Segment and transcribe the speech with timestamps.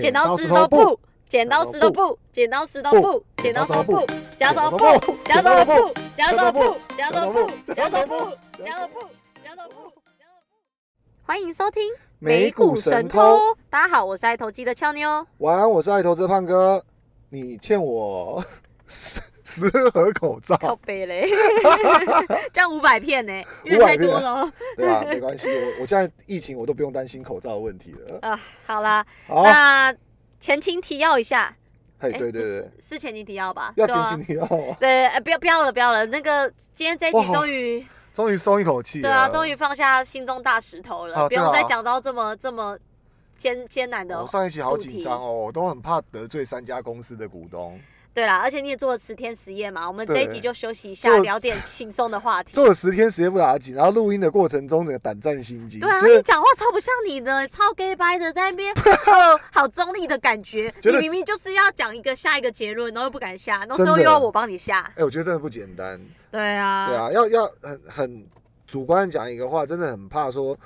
[0.00, 4.86] 剪刀石头布，剪刀石头布，剪刀石头布，剪刀石头布，剪刀布，
[5.24, 9.00] 剪刀布，剪刀布，剪刀布，剪刀布，剪刀布，剪刀布，
[9.42, 9.74] 剪刀布，
[11.24, 11.82] 欢迎收听
[12.18, 13.38] 美股神偷。
[13.68, 15.26] 大家好，我是爱投机的俏妞。
[15.38, 16.82] 晚安，我是爱投资的胖哥。
[17.30, 18.42] 你欠我。
[19.48, 21.26] 十十盒口罩，靠背嘞，
[22.52, 23.32] 这样五百片呢，
[23.64, 24.52] 因为太多了哦。
[24.76, 25.02] 对吧？
[25.08, 28.18] 没关系，我我现在疫情我都不用担心口罩的问题了。
[28.20, 29.94] 啊，好啦，好，那
[30.38, 31.56] 前情提要一下，
[31.98, 33.72] 嘿，哎对对对，是前情提要吧？
[33.76, 36.04] 要前情提要啊，对，呃不要不要了，不要了。
[36.04, 39.08] 那个今天这一集终于，终于松一口气了。
[39.08, 42.78] 对啊，终于放下心中大石头了，不用再讲到这么这么
[43.38, 44.26] 艰艰难的我。
[44.26, 47.80] 上一期好紧张哦，我都很怕得罪三家公司的股东。
[48.18, 52.52] 对啦，而且你也做了十天实验嘛，我们这一集就休息一下，聊点轻松的话题。
[52.52, 55.78] 做了十天实验不打紧，然后录音的过程中整个胆战心惊。
[55.78, 58.74] 对啊，你讲话超不像你的，超 gay 掰的，在那边
[59.06, 60.74] 哦，好中立的感觉。
[60.82, 64.80] 你明明就是要讲一个下一个结论，然后又不敢下，然后最后又要我帮你下。
[64.96, 66.00] 哎，我觉得真的不简单。
[66.32, 68.26] 对啊，对啊，要要很很
[68.66, 70.58] 主观地讲一个话，真的很怕说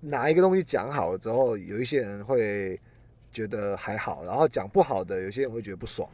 [0.00, 2.78] 哪一个东西讲好了之后，有一些人会
[3.32, 6.06] 觉得还好，然后讲不好的，有些人会觉得不爽。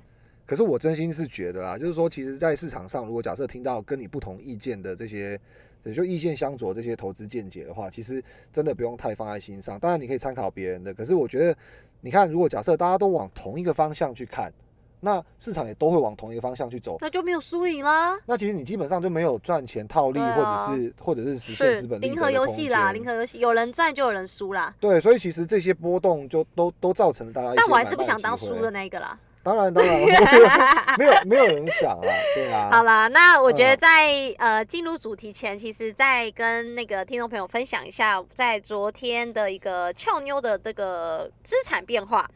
[0.47, 5.41] 可是我真心是觉得啦，就是说，其实，在市场上，如果假设听到跟你不同意见的这些，
[5.85, 9.79] 也就意见相左这些投资见解的话，其实真的不用太放在心上。
[9.79, 11.57] 当然，你可以参考别人的，可是我觉得，
[12.03, 14.53] 你看，如果假设大家都往同一个方向去看，
[15.01, 18.19] 那市场也都会往同一个方向去走，那就没有输赢啦。
[18.27, 24.75] 那其实你基本上就没有赚钱套利，啊或者是或者是实现资本利零和游戏啦，零和游戏，有人赚就有人输啦。
[24.81, 28.71] 对，所以其实这些波动就都都造成了大家但我还是不想当输的。
[28.71, 29.19] 那一个啦。
[29.45, 30.01] 当然，当然，
[30.99, 32.69] 没有没有没有人想啊，对啊。
[32.73, 42.29] 好啦，那我觉得嗯在、呃进入主题前，其实再跟那个听众朋友分享一下，在昨天的一个俏妞的这个资产变化。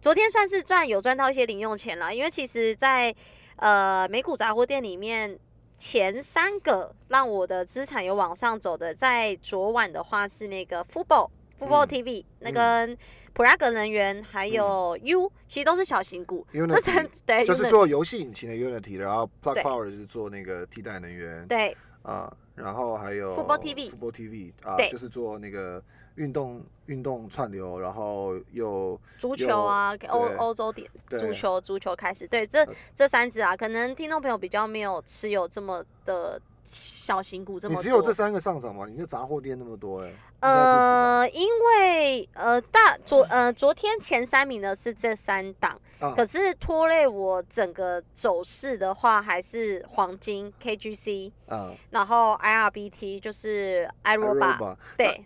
[0.00, 3.14] 昨天算是赚有赚到一些零用钱了，因为其实在，
[3.56, 5.38] 呃美股杂货店里面。
[5.78, 11.28] 前三个让我的资产有往上走的，在昨晚的话是那个 Football、
[11.58, 12.96] Football 嗯 TV、那跟
[13.34, 16.46] 普拉格能源还有 U，、其实都是小型股。
[16.52, 19.62] 这 Unity 三对就是做游戏引擎的 Unity，然后 Plug 对。
[19.62, 21.76] Power 是做那个替代能源对。
[22.02, 24.90] 啊，然后还有 Football TV Football TV 啊，对。
[24.90, 25.82] 就是做那个
[26.16, 30.36] 运动运动串流，然后又足球啊，欧对。
[30.36, 37.80] 欧洲点足球足球开始，对这呃这三只啊，可能听众朋友比较没有持有这么的小型股这么多。
[37.80, 38.84] 你只有这三个上涨吗？
[38.86, 46.12] 你那杂货店那么多哎、呃，因为呃大昨呃昨天前三名呢是这三档，啊。
[46.16, 51.70] 可是拖累我整个走势的话，还是黄金 KGC，啊。
[51.90, 55.24] 然后 IRBT 就是 iRobot，iRobot 对，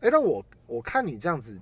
[0.00, 1.60] 哎、但我我看你这样子，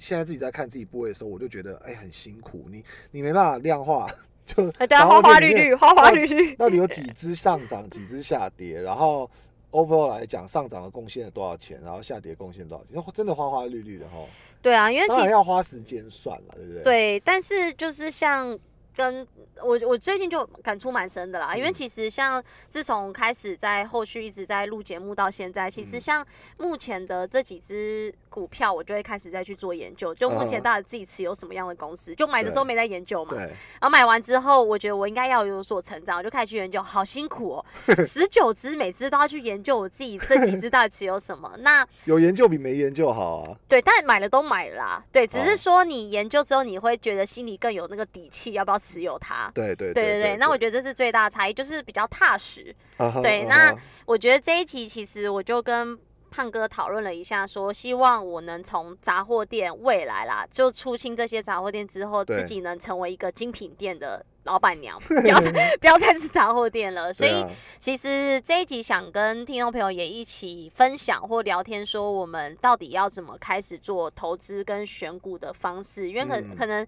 [0.00, 4.06] 现在自己在看自己部位的时候，我就觉得哎、很辛苦，你你没办法量化，
[4.46, 9.30] 就哎对啊，花花绿绿，花花绿绿，到底有几只上涨，几只下跌，然后
[9.70, 14.16] overall 来讲上涨的贡献了多少钱，然后下跌贡献多少钱，真的花花绿绿的哈，
[14.62, 18.58] 对啊，因为其当要花时间算了，对不对？，对，但是就是像
[18.98, 19.24] 跟
[19.62, 21.72] 我我最近就感触蛮深的啦，因为嗯。
[21.72, 26.00] 其实像自从开始在后续一直在录节目到现在，其实嗯。
[26.00, 26.26] 像
[26.56, 30.62] 目前的这几只股票，我就会开始再去做研究，就目前嗯。
[30.62, 37.64] 到底自己持有什么样的公司，就买的时候没在研究嘛，然后买完之后，我觉得我应该要有所成长，我就开始去研究，好辛苦哦，
[38.04, 41.86] 十九只每只都要去研究我自己这几只到底持有什么，那。
[42.06, 43.56] 有研究比没研究好啊。
[43.68, 45.04] 对，但买了都买了啦。
[45.12, 45.56] 对，只是哦。
[45.68, 49.50] 说你研究之后，你会觉得心里更有那个底气，要不要持有它？
[49.54, 52.74] 对对对对对，那我觉得这是最大的差异，就是比较踏实。
[52.96, 53.74] 得对那
[54.06, 55.98] 我觉得这一题其实我就跟
[56.30, 67.12] 胖哥讨论了一下说希望我能从杂货店未来啦，就出清这些杂货店之后，自己能成为一个精品店的老板娘， 不要再不要再是杂货店了。
[67.12, 76.86] 所以啊其实这一集想跟听众朋友也一起分享或聊天，说我们到底要怎么开始做投资跟选股的方式，因为可、嗯可能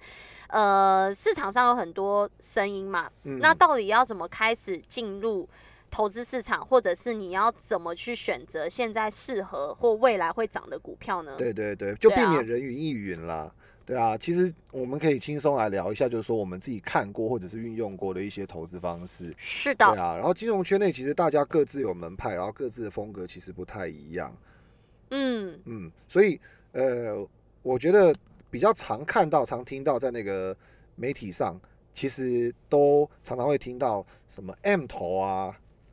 [0.48, 5.47] 呃市场上有很多声音嘛，嗯那到底要怎么开始进入？
[5.92, 11.34] 投资市场，或者是你要怎么去选择现在适合或未来会涨的股票呢？
[11.36, 13.51] 对对对，就避免人云亦云啦。
[13.91, 19.34] 对啊，其实我们可以轻松来聊一下，就是说我们自己看过或者是运用过的一些投资方式。
[19.37, 24.33] 是的，对啊，然后金融圈内其实大家各自有门派，然后各自的风格其实不太一样。
[25.10, 26.41] 嗯，嗯，所以
[26.71, 27.27] 呃，
[27.65, 28.15] 我觉得
[28.48, 30.57] 比较常看到、常听到在那个
[30.95, 31.60] 媒体上，
[31.92, 35.53] 其实都常常会听到什么 M 头啊，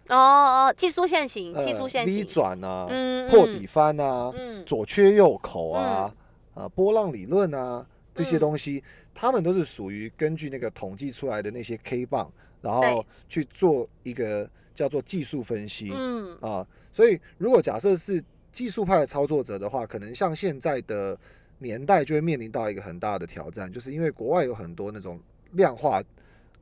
[0.09, 4.31] 哦哦，技术线型，呃技术线 V 型，转啊，嗯破底，翻啊，
[4.67, 6.13] 左缺右口啊，
[6.57, 8.83] 啊，波浪理论啊，这些嗯东西，
[9.13, 12.31] 他们都是属于根据那个统计出来的那些 K 棒，
[12.61, 15.91] 然后去做一个叫做技术分析。
[15.93, 18.19] 嗯啊，所以如果假设是
[18.51, 21.15] 技术派的操作者的话，可能像现在的
[21.59, 25.19] 年代就会面临到一个很大的挑战，就是因为国外有很多那种
[25.51, 26.01] 量化、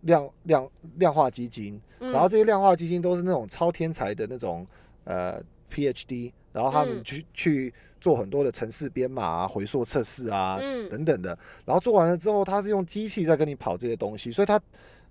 [0.01, 4.65] 量量量化基金，嗯，然后这些量化基金都是那种超天才的那种
[5.05, 10.89] 呃 PhD，然后他们嗯去、去做很多的城市编码啊、回溯测试啊、嗯。
[10.89, 14.61] 等等的，然后做完了之后，它是用机器在跟你跑这些东西，所以它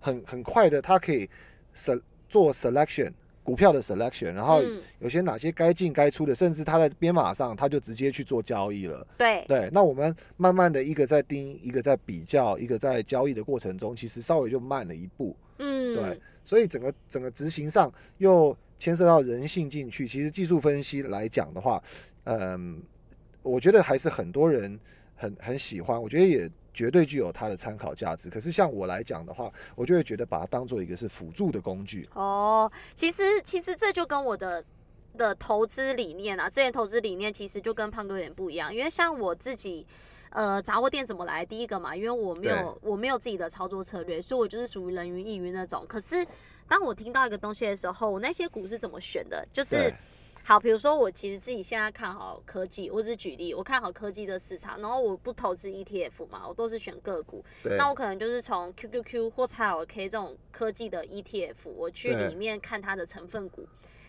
[0.01, 1.29] 很很快的，它可以
[1.75, 4.81] se 做 selection 股票的 selection，然后嗯。
[5.01, 9.07] 有些哪些该进该出的，甚至它在编码上它就直接去做交易了。
[9.19, 9.45] 对。
[9.47, 15.37] 对，那我们慢慢的一个在盯，一个在比较，一个在交易的过程中，其实稍微就慢了一步。
[15.59, 15.95] 嗯。
[15.95, 20.07] 对，所以整个整个执行上又牵涉到人性进去。
[20.07, 21.83] 其实技术分析来讲的话，
[22.25, 22.83] 嗯，
[23.43, 24.79] 我觉得还是很多人
[25.15, 28.29] 很很喜欢，我觉得也绝对具有它的参考价值。
[28.29, 32.09] 可是像我来讲的话，我就会觉得把它当做一个是辅助的工具。
[32.15, 34.65] 哦，其实其实这就跟我的
[35.17, 39.87] 的投资理念啊，之前投资理念其实就跟胖哥有点不一样，因为像我自己。
[40.35, 41.47] 呃，杂货店怎么来？
[41.47, 45.87] 第一个嘛，因为我没有我没有自己的操作策略，所以我就是属于人云亦云那种。
[45.89, 46.27] 可是
[46.69, 49.47] 当我听到一个东西的时候，我那些股是怎么选的？
[49.53, 49.95] 就是
[50.43, 57.45] 好，比如说我其实自己现在看好科技，我只是举例，我看好科技的市场，然后我不投资 ETF 嘛，我都是选个股。
[57.79, 63.67] 那我可能就是从 QQQ 或 XLK 这种科技的 ETF，我去对里面看它的成分股，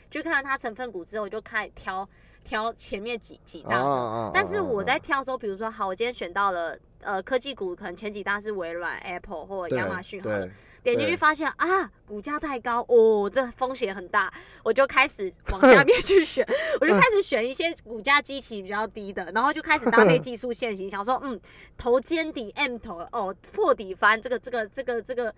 [0.10, 2.10] 去看它成分股之后，我就开始挑
[2.46, 3.84] 挑前面几几大的。
[3.84, 10.52] 啊但是我在挑的时候，比如说好，我今天选到了呃科技股，可能前几大是微软、Apple 或对亚马逊好了对，
[10.84, 14.32] 点进去对发现啊，股价太高哦，这风险很大，
[14.64, 16.48] 我就开始往下面去选，
[16.80, 21.40] 我就开始选一些股价基期比较低的，然后就开始搭配技术线型， 想说嗯，
[21.78, 25.34] 头肩底 M 头哦，破底翻这个这个这个这个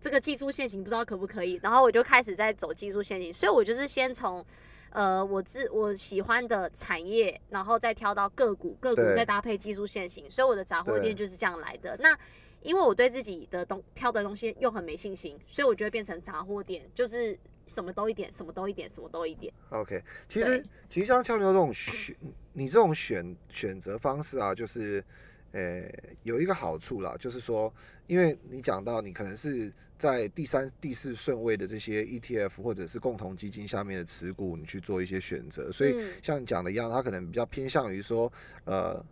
[0.00, 4.44] 这个技术线型不知道可不可以，然后我就开始在走技术线型，所以我就是先从。
[4.92, 11.96] 呃，我自我喜欢的产业，然后再挑到个股，个股再搭配技术线型，所以我的杂货店就是这样来的。
[11.98, 12.16] 那
[12.60, 17.36] 因为我对自己的东挑的东西又很没信心，所以我就会变成杂货店，就是
[17.66, 19.52] 什么都一点，什么都一点，什么都一点。
[19.70, 22.14] OK，其实其实像俏妞这种选，
[22.52, 25.02] 你这种选选择方式啊，就是
[25.52, 25.82] 呃
[26.22, 27.72] 有一个好处啦，就是说，
[28.06, 36.10] 因为你讲到你可能是在第三、第四顺位的这些 ETF 或者是共同基金下面的持股，你去做一些选择，所以嗯。
[36.22, 38.32] 像你讲的一样，它可能比较偏向于说，
[38.64, 39.04] 呃，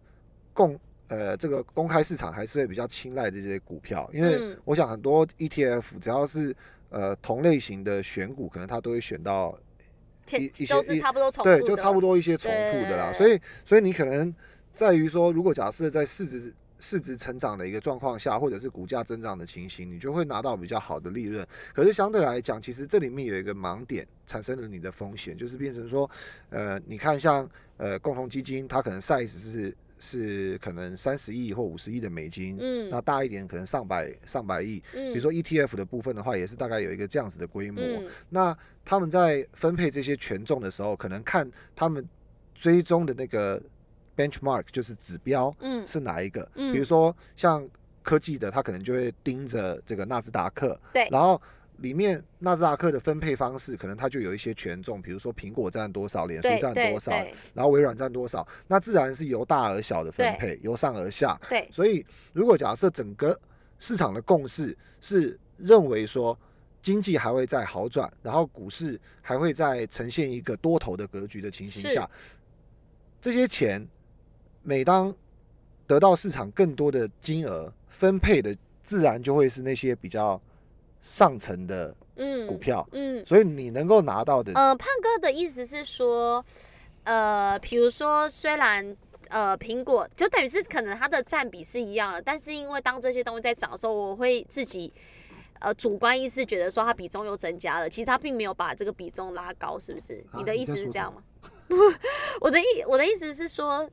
[0.53, 0.79] 共
[1.09, 4.59] 呃这个公开市场还是会比较青睐这些股票，因为嗯。
[4.65, 6.55] 我想很多 ETF 只要是
[6.89, 9.57] 呃同类型的选股，可能它都会选到
[10.33, 13.13] 一一些都是一差不多重对，就差不多一些重复的啦。
[13.13, 14.35] 所以，所以你可能
[14.81, 21.47] 在于说，如果假设在市值市值成长的一个状况下，或者是股价增长的情形，你就会拿到比较好的利润。
[21.75, 26.11] 可是相对来讲，其实这里面有一个盲点，产生了你的风险，就是变成说，
[26.49, 27.47] 呃，你看像
[27.77, 34.83] 呃共同基金，它可能 size 是是可能三十亿或五十亿的美金，嗯那大一点可能上百上百亿。
[34.95, 37.83] 嗯，比如说 ETF 的部分的话，也是大概有一个这样子的规模。
[37.83, 41.47] 嗯那他们在分配这些权重的时候，可能看
[41.77, 42.03] 他们
[42.55, 43.63] 追踪的那个
[44.29, 46.47] benchmark，就是指标嗯是哪一个。
[46.55, 47.69] 嗯比如说像
[48.03, 51.41] 科技的，它可能就会盯着这个纳斯达克，对然后。
[51.81, 57.11] 里面纳斯达克的分配方式，可能它就有一些权重，比如说苹果占多少，脸书占多少，
[57.55, 61.41] 然后微软占多少，那自然是由大而小的分配，由上而下。
[61.49, 63.41] 对，所以，如果假设整个
[63.79, 66.39] 市场的共识是认为说
[66.83, 72.07] 经济还会在好转，然后股市还会在呈现一个多头的格局的情形下，
[73.23, 73.89] 这些钱
[74.63, 75.15] 每当
[75.87, 80.41] 得到市场更多的金额分配的，自然就会是那些比较
[81.01, 82.87] 上层的嗯股票。
[82.93, 86.45] 嗯所以你能够拿到的，呃，胖哥的意思是说，
[87.05, 88.97] 呃，比如说虽然。
[89.29, 94.93] 呃，苹果就等于是可能它的占比是一样的，但是因为当这些东西在涨的时候，我会自己
[95.61, 100.15] 呃主观意识觉得说它比重又增加了，其实它并没有把这个比重拉高，是不是？
[100.33, 101.23] 啊你的意思是这样吗？
[102.41, 103.89] 我的意我的意思是说，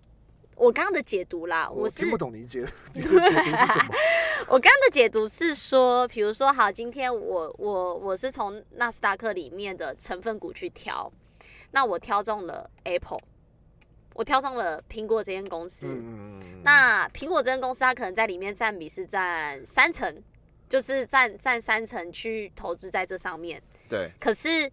[0.58, 3.96] 我刚刚的解读啦，是我听不懂你解 你的解读是什么？
[4.50, 11.12] 我刚刚的解读是说，比如说，好，今天我我我是从纳斯达克里面的成分股去挑，
[11.72, 13.20] 那我挑中了 Apple，
[14.16, 15.86] 我挑中了苹果这间公司。
[15.88, 20.24] 嗯，那苹果这间公司，它可能在里面占比是占三成，
[20.68, 23.62] 就是占占三成去投资在这上面。
[23.88, 24.70] 对可是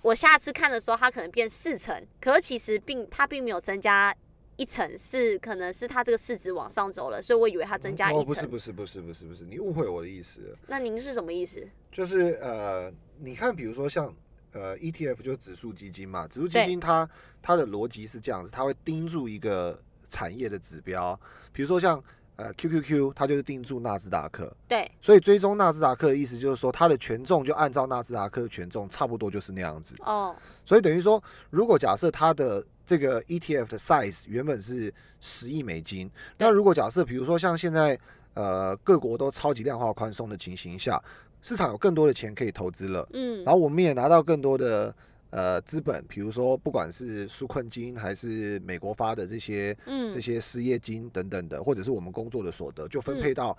[0.00, 4.14] 我下次看的时候，它可能变四成，可是其实并它并没有增加
[4.58, 8.26] 一层是可能是它这个市值往上走了，所以我以为它增加哦，一层。
[8.26, 10.58] 不是不是不是不是不是，你误会我的意思了。
[10.66, 11.66] 那您是什么意思？
[11.92, 14.12] 就是呃，你看，比如说像
[14.52, 17.08] 呃 ETF 就是指数基金嘛，指数基金它
[17.40, 21.18] 它的逻辑是这样子，它会盯住一个产业的指标，
[21.52, 22.02] 比如说像
[22.34, 29.94] 呃 QQQ，它就是盯住纳斯达克，对，所以追踪纳斯达克的意思就是说，它的权重就按照纳斯达克的权重差不多就是那样子。
[30.00, 30.34] 哦，
[30.64, 34.90] 所以等于说，如果假设它的这个 ETF 的 size 原本是
[35.20, 37.98] 十亿美金，那如果假设比如说像现在
[38.32, 40.98] 呃各国都超级量化宽松的情形下，
[41.42, 44.94] 市场有更多的钱可以投资了，嗯，然后我们也拿到更多的
[45.28, 50.10] 呃资本，比如说不管是纾困金还是美国发的这些嗯。
[50.10, 53.54] 这些失业金等等的，或者是我们工作的所得，就分配到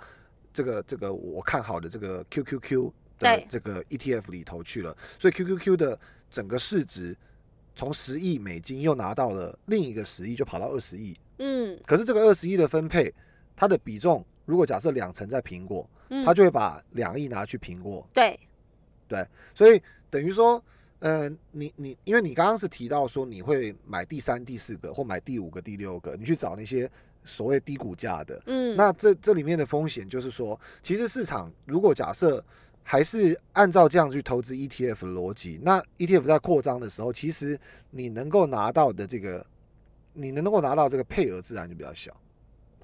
[0.52, 6.00] 这个这个我看好的这个 QQQ 的这个 ETF 里头去了，所以 QQQ 的
[6.32, 7.16] 整个市值
[7.80, 11.16] 从十亿美金又拿到了另一个十亿，就跑到二十亿。
[11.38, 11.80] 嗯。
[11.86, 13.14] 可是这个二十亿的分配，
[13.56, 18.38] 它的比重如果假设两成在苹果，嗯，它就会把两亿拿去苹果，对，
[19.08, 20.62] 对所以等于说，
[21.00, 26.92] 呃，你你因为你刚刚是提到说你会买第三、第四个或买第五个、第六个，你去找那些
[27.24, 32.44] 所谓低股价的，嗯，那这这里面的风险就是说，其实市场如果假设
[32.84, 37.60] 还是按照这样去投资 ETF 的逻辑，那 ETF 在扩张的时候，其实
[37.92, 39.46] 你能够拿到的这个，
[40.14, 42.12] 你能够拿到这个配额自然就比较小，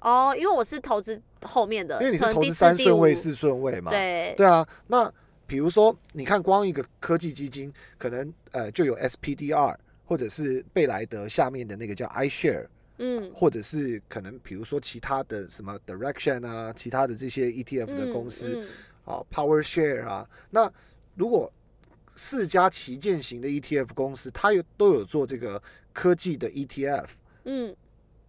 [0.00, 4.32] 哦，因为我是投资后面的，因为你是投资三顺位、四顺位嘛，对。
[4.36, 5.12] 对啊，那
[5.46, 12.66] 比如说，你看光一个科技基金，可能呃就有 SPDR，或者是贝莱德下面的那个叫 iShare，
[12.98, 13.30] 嗯。
[13.34, 18.68] 或者是可能比如说其他的什么 Direction 啊，其他的这些 ETF 的公司嗯
[19.06, 20.70] 啊、Power Share 啊，那
[21.14, 21.50] 如果
[22.14, 25.62] 四家旗舰型的 ETF 公司，它有都有做这个
[25.94, 27.06] 科技的 ETF，
[27.44, 27.74] 嗯。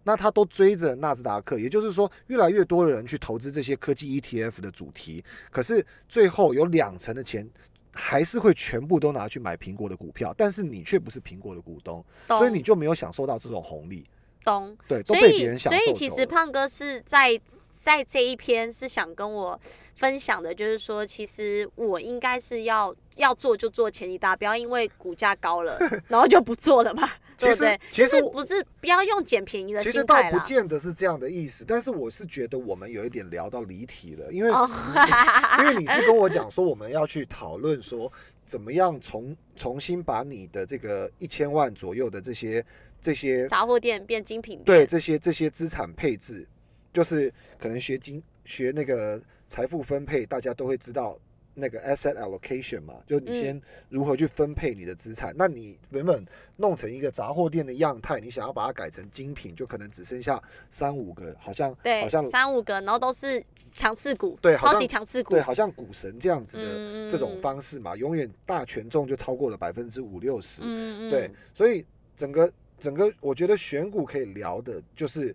[0.04, 7.46] 那它都追着纳斯达克，也就是说，越来越多的人去投资这些科技 ETF 的主题，可是最后有两成的钱
[7.92, 14.02] 还是会全部都拿去买苹果的股票，但是你却不是苹果的股东，所以你就没有享受到这种红利，
[14.44, 14.74] 懂。
[14.86, 17.38] 对，都所以被别人享所受所以其实胖哥是在
[17.78, 19.58] 在这一篇是想跟我
[19.94, 27.08] 分享的，就是说，其实我应该是要要做就做前一大，不要因为股价高了， 然后就不做了嘛，
[27.38, 27.80] 对不对？
[27.90, 30.38] 其实不是不要用捡便宜的其实倒不。
[30.40, 34.68] 见得是这样的意思，但是我是觉得我们有一点聊到离题了，因为、哦，
[35.60, 38.10] 因为你是跟我讲说我们要去讨论说
[38.44, 42.64] 怎么样重重新把你的这个一千万左右的这些
[43.00, 46.46] 这些杂货店变精品店对，这些这些资产配置，
[46.92, 51.18] 就是可能学经学那个财富分配，大家都会知道
[51.54, 55.34] 那个 asset allocation 嘛，就你嗯先如何去分配你的资产。
[55.36, 56.24] 那你原本
[56.56, 60.40] 弄成一个杂货店的样态，你想要把它改成精品，就可能只剩下
[60.70, 63.42] 三五个，好像对好像，三五个，然后都是
[63.72, 70.62] 强势股，对超级强势股对，，好像股神这样子的嗯这种方式嘛，永远大权重就超过了百分之五六十。
[71.10, 71.84] 对，所以
[72.16, 75.34] 整个整个，我觉得选股可以聊的，就是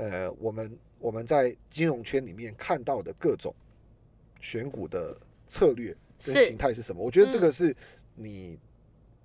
[0.00, 3.54] 呃，我们我们在金融圈里面看到的各种
[4.40, 5.14] 选股的
[5.46, 7.04] 策略跟形态是什么。
[7.04, 7.76] 我觉得这嗯个是
[8.14, 8.58] 你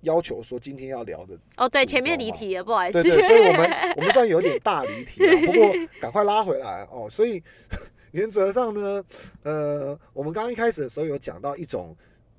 [0.02, 3.10] 要求说今天要聊的，哦，对，前面离题了，不好意思对。
[3.10, 7.08] 对，所以我们 我们算有点大离题了，不过赶快拉回来哦。
[7.08, 7.42] 所以
[8.12, 9.02] 原则上呢，
[9.44, 11.96] 呃，我们刚刚一开始的时候有讲到一种。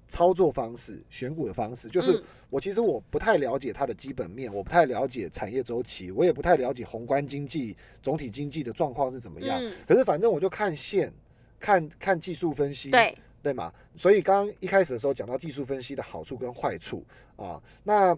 [0.08, 2.24] 操作方式、选股的方式，就是嗯。
[2.50, 9.60] 我其实我不太了解它的基本面，我不太了解产业周期，我也不太了解宏观经济、总体经济的状况是怎么样。
[9.62, 11.12] 嗯，可是反正我就看线，
[11.60, 13.74] 看看技术分析，对，对嘛？
[13.96, 18.18] 所以刚刚一开始的时候讲到技术分析的好处跟坏处啊，那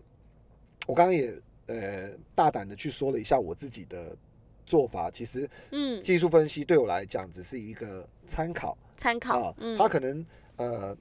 [0.86, 1.34] 我刚刚也
[1.66, 4.16] 呃大胆的去说了一下我自己的
[4.64, 10.24] 做法，其实嗯，技术分析对我来讲只是一个参考参考啊，，嗯，它可能
[10.58, 10.96] 呃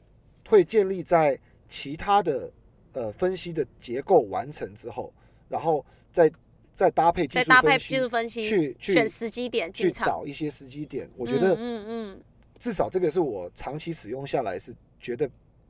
[0.49, 1.38] 会建立在
[1.69, 2.50] 其他的
[2.93, 5.12] 呃分析的结构完成之后，
[5.49, 6.31] 然后再
[6.73, 9.90] 再搭配技术分析技术分析，去去选时机点去。
[9.90, 12.21] 找一些时机点，我觉得嗯嗯
[12.59, 15.28] 至少这个是我长期使用下来是觉得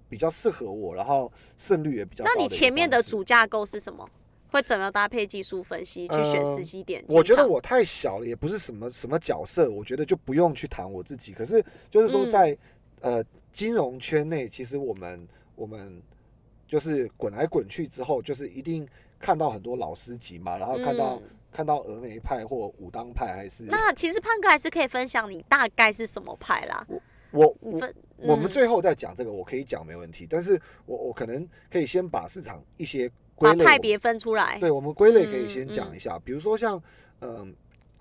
[0.09, 4.09] 比较适合我，然后胜率也比较那你前面的主架构是什么？
[4.51, 7.05] 会怎么搭配技术分析去选呃时机点？
[7.09, 11.35] 我觉得我太小了，也不是什么什么角色，我觉得就不用去谈我自己。
[11.35, 12.59] 可是就是说嗯在、
[13.03, 13.23] 呃
[13.59, 16.01] 金融圈内，其实我们我们
[16.69, 18.87] 就是滚来滚去之后，就是一定
[19.19, 26.87] 看到很多老司机嘛，然后看到、嗯看到峨眉派或武当派，还是那其实胖哥还是可以分享你大概是什么派啦。
[27.31, 30.27] 我我我们最后再讲这个，我可以讲没问题。
[30.29, 33.11] 但是我我可能可以先把市场一些
[33.65, 34.59] 派别分出来。
[34.61, 36.81] 对，我们归类可以嗯先讲一下，比如说像，
[37.21, 37.53] 嗯、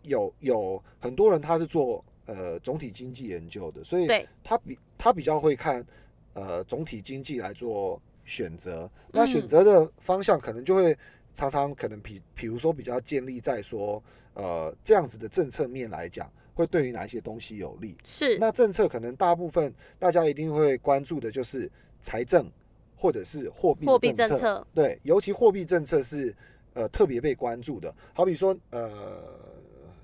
[0.01, 4.07] 有有很多人他是做呃总体经济研究的，所以
[4.43, 5.85] 他比他比较会看
[6.33, 8.89] 呃总体经济来做选择。
[9.11, 10.97] 那选嗯择的方向可能就会
[11.33, 14.01] 常常可能比比如说比较建立在说，
[14.33, 17.95] 呃这样子的政策面来讲，会对于哪一些东西有利。
[18.03, 21.69] 是，那政策可能大部分大家一定会关注的就是
[22.01, 22.49] 财政
[22.95, 26.35] 或者是货币货币政政策，对，尤其货币政策是
[26.73, 27.93] 呃特别被关注的。
[28.13, 29.23] 好比说，呃，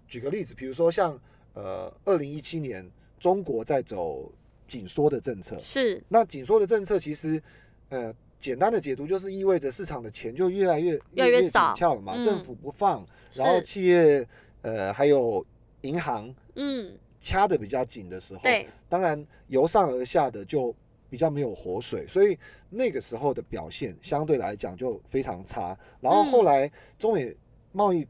[0.07, 1.19] 举个例子，比如说像
[1.53, 2.87] 呃，二零一七年
[3.19, 4.31] 中国在走
[4.73, 7.41] 紧缩的政策，是那紧缩的政策其实
[7.89, 8.13] 呃。
[8.39, 14.27] 简单的解读就是意味着市场的钱就越来越越来越紧少俏了嘛，嗯政府不放，然后企业
[14.63, 15.45] 呃还有
[15.83, 20.75] 银行嗯，掐的比较紧的时候，对，当然由上而下的就
[21.09, 22.37] 比较没有活水，所以
[22.69, 25.77] 那个时候的表现相对来讲就非常差。
[26.01, 27.33] 然后后来中美
[27.71, 28.05] 贸易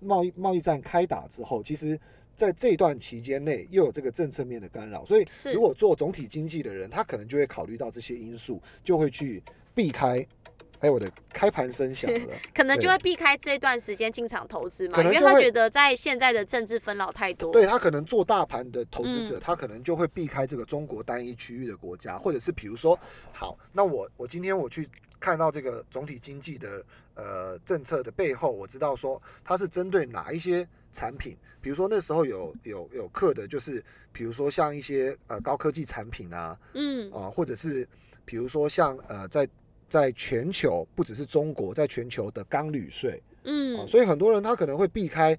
[0.00, 1.96] 贸易贸易战开打之后，其实
[2.40, 9.42] 在这段期间内又有这个政策面的干扰，所以如果做总体经济的人，他可能就会考虑到这些因素，就会去
[9.74, 10.26] 避开。
[10.78, 12.34] 哎，我的开盘声响了。
[12.54, 17.52] 可能就会避开这段时间进场投资嘛，因为他觉得在现在的政治纷扰太多。
[17.52, 22.98] 对他可能做大盘的投资者，嗯他可能就会避开这个中国单一区域的国家，或者是比如说，
[23.30, 24.88] 好，那我我今天我去
[25.20, 26.82] 看到这个总体经济的
[27.14, 37.86] 呃政策的背后，我知道说它是针对哪一些产品，比如说那时候有有有课的，就是比如说像一些呃高科技产品啊，嗯，啊、或者是
[38.24, 39.48] 比如说像呃在
[39.88, 43.22] 在全球不只是中国，在全球的钢铝税。
[43.42, 45.36] 哦，嗯，所以很多人他可能会避开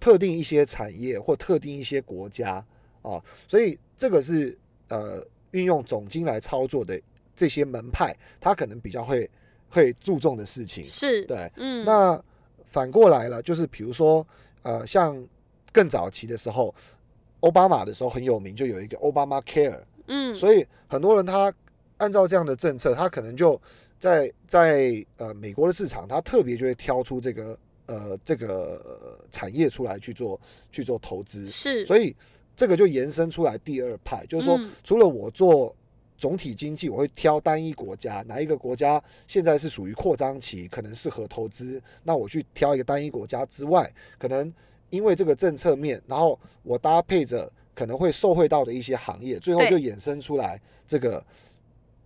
[0.00, 2.64] 特定一些产业或特定一些国家
[3.02, 4.58] 哦，所以这个是
[4.88, 7.00] 呃运用总金来操作的
[7.36, 9.30] 这些门派，他可能比较会
[9.68, 10.84] 会注重的事情。
[10.84, 12.22] 是，对，嗯，那
[12.66, 14.26] 反过来了，就是比如说
[14.62, 15.22] 呃，像
[15.72, 16.74] 更早期的时候，
[17.40, 21.52] 奥巴马的时候很有名，就有一个奥巴马 Care，嗯，所以很多人他
[21.98, 23.60] 按照这样的政策，他可能就
[23.98, 32.14] 在在呃美国的市场，他特别就会挑出这个呃这个呃产业出来去做去做投资，是，所以
[32.54, 34.70] 这个就延伸出来第二派，就是说嗯。
[34.84, 35.74] 除了我做。
[36.20, 44.52] 总体经济，我会挑单一国家，哪一个国家现在是属于扩张期，可能适合投资，那我去挑一个单一国家之外，可能
[44.90, 51.24] 因为这个政策面，然后我搭配着可能会受惠到的一些行业，最后就衍生出来这个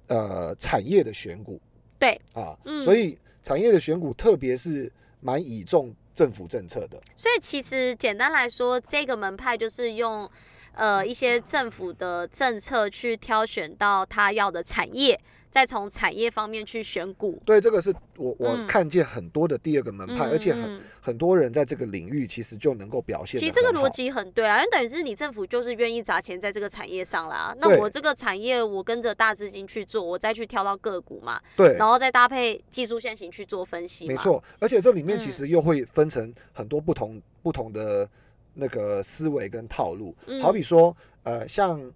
[0.06, 1.60] 呃产业的选股
[1.98, 2.84] 对，啊，嗯。
[2.84, 10.30] 所以产业的选股特别是蛮倚重政府政策的，所以其实简单来说，这个门派就是用
[10.74, 15.18] 呃一些政府的政策去挑选到他要的产业，
[15.50, 17.40] 再从产业方面去选股。
[17.46, 23.40] 对，这个是我我嗯看见很多的第二个门派，而且很嗯很多人在这个领域其实就能够表现。
[23.40, 23.88] 其实这个逻。
[23.94, 27.54] 辑很对啊，因为等于是你政府就是愿意砸钱在这个产业上啦。
[27.60, 34.08] 那我这个产业我跟着大资金去做，我再去挑到个股嘛，对，然后再搭配技术线型去做分析。
[34.08, 38.08] 没，错，而且这里面其嗯实又会分成很多不同不同的
[38.54, 40.14] 那个思维跟套路。
[40.26, 41.92] 嗯好比说，呃，像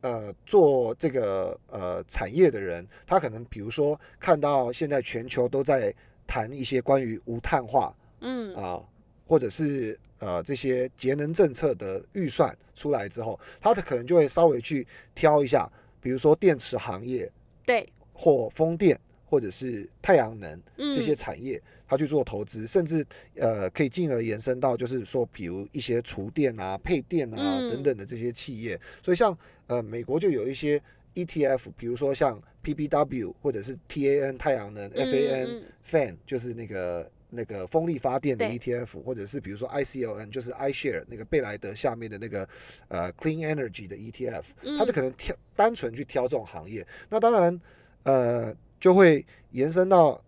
[0.00, 5.94] 呃做这个呃产业的人，他可能比如说看到现在全球都在
[6.26, 8.82] 谈一些关于无碳化嗯，啊、
[9.26, 17.30] 或者是呃这些节能政策的预算出来之后，他可能就会稍微去挑一下，比如说电池行业
[17.66, 20.60] 对，或风电或者是太阳能。
[20.76, 23.04] 嗯，这些产业，他去做投资，甚至
[23.36, 28.78] 呃可以进而延伸到就是说，比如一些厨电啊、配电啊嗯等等的这些企业。
[29.02, 30.80] 所以像呃美国就有一些
[31.14, 37.10] ETF，比如说像 PPW 或者是 TAN 太阳能、嗯 FAN 嗯 FAN 就是那个。
[37.30, 42.48] 那个风力发电的 ETF，或者是比如说 ICLN，就是 iShare 那个贝莱德下面的那个
[42.88, 44.44] 呃 Clean Energy 的 ETF，
[44.78, 46.86] 他就嗯可能挑单纯去挑这种行业。
[47.10, 47.60] 那当然，
[48.04, 50.18] 呃，就会延伸到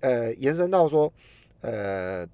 [0.00, 1.12] 呃延伸到说，
[1.60, 2.26] 呃，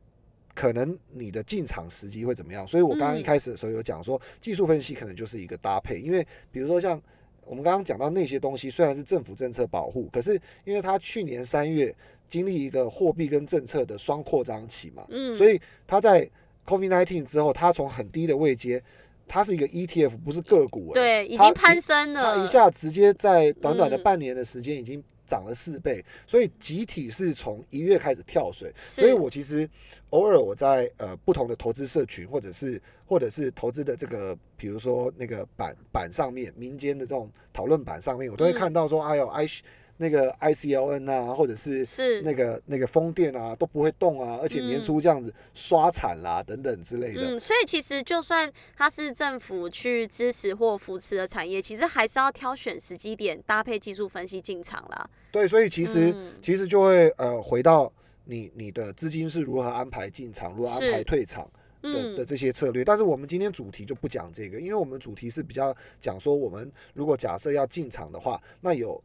[0.55, 2.67] 可能你的进场时机会怎么样？
[2.67, 3.25] 所以我刚刚一嗯。
[3.25, 7.01] 开始的时候有讲说，技术分析可能就是一个搭配，因为比如说像
[7.45, 11.95] 我们刚刚讲到那些东西，虽然是政府政策保护，可是因为它去年三月
[12.29, 16.29] 经历一个货币跟政策的双扩张期嘛，嗯，所以它在
[16.67, 18.83] COVID-19 之后，它从很低的位阶，
[19.27, 24.03] 它是一个 ETF，不是个股、欸，对，已经攀升了，它一下直接在短短的嗯。
[24.03, 28.71] 半年的时间已经涨了四倍，所以集体是从一月开始跳水。
[28.83, 29.67] 所以我其实
[30.11, 39.49] 偶尔我在呃不同的投资社群，或者是或者是投资的这个，比如说那个板板上面，民间的这种讨论板上面，我都会嗯看到说，哎呦，i
[39.97, 47.37] 那个 ICLN 啊，或者是是那个那个风电啊都不会动啊，而且年初这样子刷产啦、等等之类的。
[47.37, 55.09] 嗯，所以其实就算它是政府去支持或扶持的产业，其实还是要挑选时机点，搭配技术分析进场啦。
[55.31, 57.93] 对，所以其实、嗯其实就会呃回到
[58.25, 61.45] 你你的资金是如何安排进场，如何安排退场。
[61.83, 69.03] 的的嗯，这些策略，但是我们今天主题就不讲这个，因为我们主题是比较讲说，我们如果假设要进场的话，那有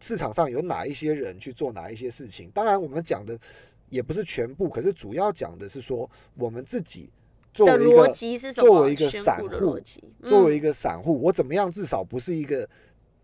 [0.00, 2.50] 市场上有哪一些人去做哪一些事情。
[2.50, 3.38] 当然，我们讲的
[3.88, 7.10] 也不是全部，可是主要讲的是说，我们自己
[7.52, 8.52] 作的为一个？
[8.52, 9.48] 作为一个散户
[10.26, 12.68] 作为一嗯个散户，我怎么样至少不是一个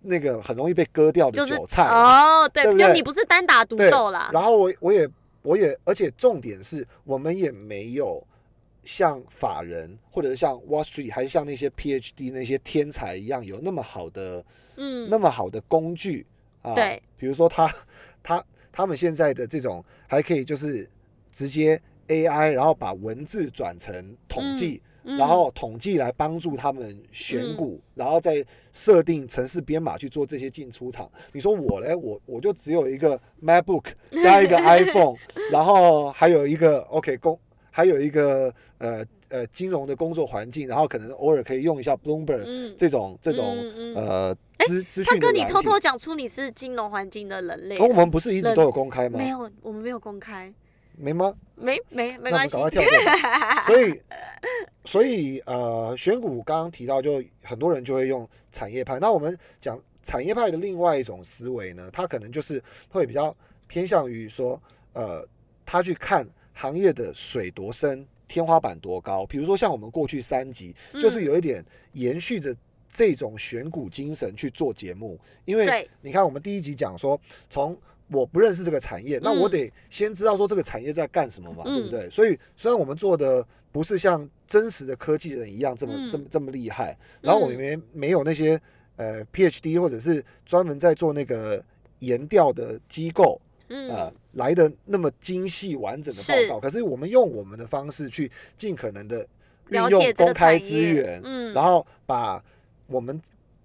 [0.01, 2.43] 那个很容易被割掉的韭菜啊。
[2.43, 4.31] 哦，对，对不对就你不是单打独对斗啦。
[4.33, 5.09] 然后我我也
[5.43, 8.25] 我也，而且重点是我们也没有
[8.85, 14.45] 像法人或者是像 Wall Street 还是像那些 PhD 那些天才一样有那么好的
[14.77, 16.27] 嗯，那么好的工具
[16.63, 16.75] 啊。
[16.75, 17.69] 对，比如说他
[18.23, 20.89] 他他们现在的这种还可以就是
[21.33, 24.81] 直接 AI，然后把文字转成统计。
[24.85, 31.11] 嗯然后统计来帮助他们选股，然后再设定城市编码去做这些进出场。
[31.33, 33.87] 你说我嘞，我我就只有一个 MacBook
[34.23, 35.17] 加一个 iPhone，
[35.51, 37.37] 然后还有一个 OK 公，
[37.71, 45.45] 还有一个呃呃金融的工作环境，然后可能偶尔可以用一下 Bloomberg 嗯，这种这种嗯嗯呃资资他跟，你。
[45.45, 49.19] 偷偷讲出你是金融环境的人类哦，我们不是一直都有公开吗？
[49.19, 50.53] 没有，我们没有公开，
[50.97, 51.35] 没吗？
[51.57, 52.61] 没没没关系赶。
[52.61, 52.91] 快跳过。
[53.67, 54.01] 所以，
[54.85, 58.99] 所以呃，选股刚刚提到，就很多人就会用产业派。
[58.99, 63.35] 那我们讲产业派的另外一种思维呢，它可能就是会比较
[63.67, 64.61] 偏向于说，
[64.93, 65.27] 呃，
[65.65, 69.27] 他去看行业的水多深，天花板多高。
[69.27, 71.63] 比如说像我们过去三集，就是嗯有一点
[71.93, 72.55] 延续着。
[72.93, 77.17] 这种选股精神去做节目，因为你看我们第一集讲说，
[77.49, 81.77] 从我不认识这个产业，那我嗯得先知道说这个产业在干什么嘛，嗯。
[81.77, 82.11] 对不对？
[82.11, 86.11] 所以虽然我们做的不是像真实的科技人一样这么、嗯。
[86.11, 88.61] 这么这么厉害，然后我们嗯没没有那些
[88.97, 91.65] 呃 PhD 或者是专门在做那个
[92.01, 93.41] 研调的机构
[93.71, 99.27] 呃嗯，来的那么精细完整的报告，可是我们用我们的方式去尽可能的
[99.69, 102.45] 运用公开资源，嗯，然后把
[102.89, 103.21] 我们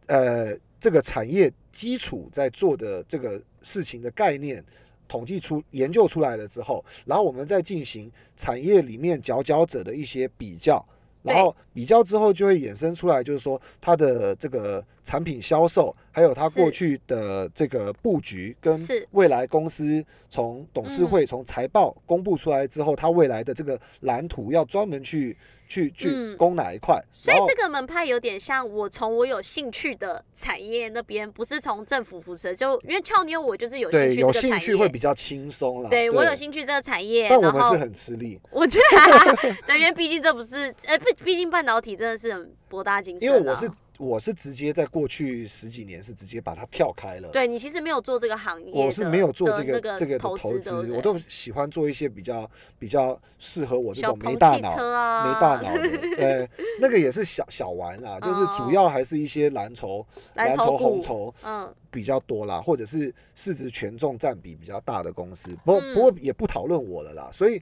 [0.05, 4.63] 呃这个产业基础在做的这个事情的概念
[5.07, 10.85] 统计出、研究出来了之后，然后我们再进行产业里面佼佼者的一些比较。
[11.25, 18.79] 然后比较之后，就会衍生出来，就是说它的这个产品销售，还有它过去的这个布局，跟
[19.11, 25.35] 未来公司从董事会、从财报公布出来之后，它未来的这个蓝图要专门去
[25.67, 27.01] 去去嗯攻哪一块。
[27.11, 35.89] 所以这个门派有点像我从我有兴趣的产业那边，不是从政府扶持，就因为俏妞我就是有兴趣有趣这个产业，兴趣会比较轻松啦。
[35.89, 43.35] 对我有兴趣这个产业，但我然后们是很吃力，我觉得， 对，因为毕竟这不是，呃，毕，毕竟半导体真的是很博大精深、啊。
[43.35, 47.29] 因为我是我是直接在过去十几年是直接把它跳开了。
[47.29, 65.57] 对你其实没有做这个行业，我是没有做这个这个的投投资，我都喜欢做一些比较比较适合我这种没大脑、啊，没大脑的， 呃，那个也是小小玩啦，就是主要还是一些蓝筹、蓝筹筹、红筹嗯，比较多啦，或者是市值权重占比比较大的公司。
[65.63, 67.61] 不不过也不讨论我了啦，所以。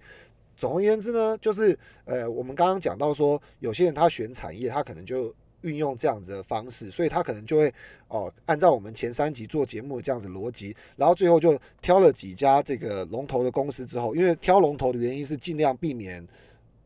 [0.56, 7.74] 总而言之呢，就是呃，我们刚刚讲到说，有些人他选产业，他可能就运用这样子的方式，所以他可能就会
[8.08, 16.26] 哦、按照我们前三集做节目这样子逻辑，然后最后就挑了几家这个龙头的公司之后，因为挑龙头的原因是尽量避免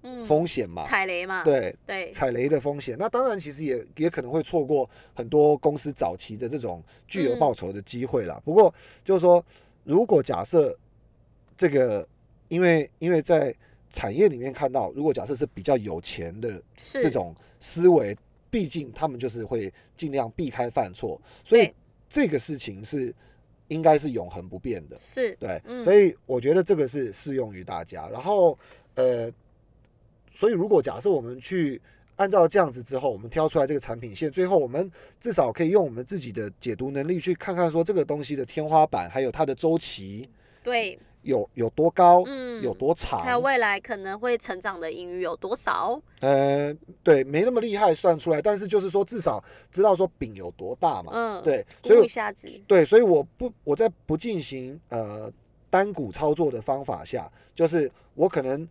[0.03, 2.95] 嗯风险嘛，踩雷嘛，对，对，踩雷的风险。
[2.97, 8.41] 那当然，其实也也可能会错过很多公司早期的这种巨额嗯报酬的机会啦。
[8.45, 9.43] 不过就是说，
[9.83, 10.77] 如果假设
[11.57, 12.07] 这个，
[12.47, 13.53] 因为因为在
[13.89, 18.15] 产业里面看到，如果假设是比较有钱的这种思维，
[18.49, 21.71] 毕竟他们就是会尽量避开犯错，所以
[22.07, 23.13] 这个事情是
[23.67, 24.97] 应该是永恒不变的。
[24.99, 28.07] 是，对，嗯所以我觉得这个是适用于大家。
[28.10, 28.57] 然后，
[28.95, 29.31] 呃，
[30.31, 31.81] 所以如果假设我们去
[32.15, 40.29] 按照这样子之后，我们挑出来这个产品线，最后我们至少可以用我们自己的解读能力去看看说这个东西的天花板，还有它的周期
[40.63, 46.01] 对，有有多高，嗯，有多长，还有未来可能会成长的盈余有多少？
[46.21, 55.29] 呃，对，没那么厉害算出来，但是就是说至少知道说饼有多大嘛，嗯，，对，所以一下子，对，所以我不我在不进行呃
[55.69, 58.65] 单股操作的方法下，就是我可能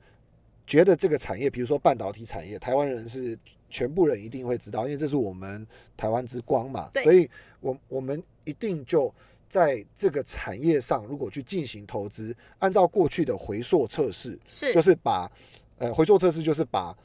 [0.67, 3.39] 觉得这个产业，比如说半导体产业，台湾人是
[3.69, 7.29] 全部人一定会知道，因为这是我们台湾之光嘛，对所以
[7.61, 9.13] 我我们一定就
[9.49, 15.31] 在这个产业上如果去进行投资，按照过去的回溯测试，是就是把
[15.79, 16.97] 呃回溯测试就是把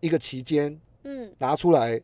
[0.00, 2.00] 一个期间嗯拿出来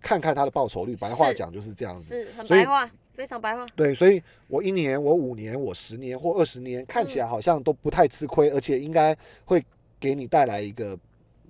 [0.00, 2.02] 看看它的报酬率，白话讲就是这样子。
[2.02, 3.66] 是很白话，非常白话。
[3.74, 9.64] 对，所以我一年、我五年、我十年或二十年，看起来好像都不太吃亏，而且应该会
[9.98, 10.98] 给你带来一个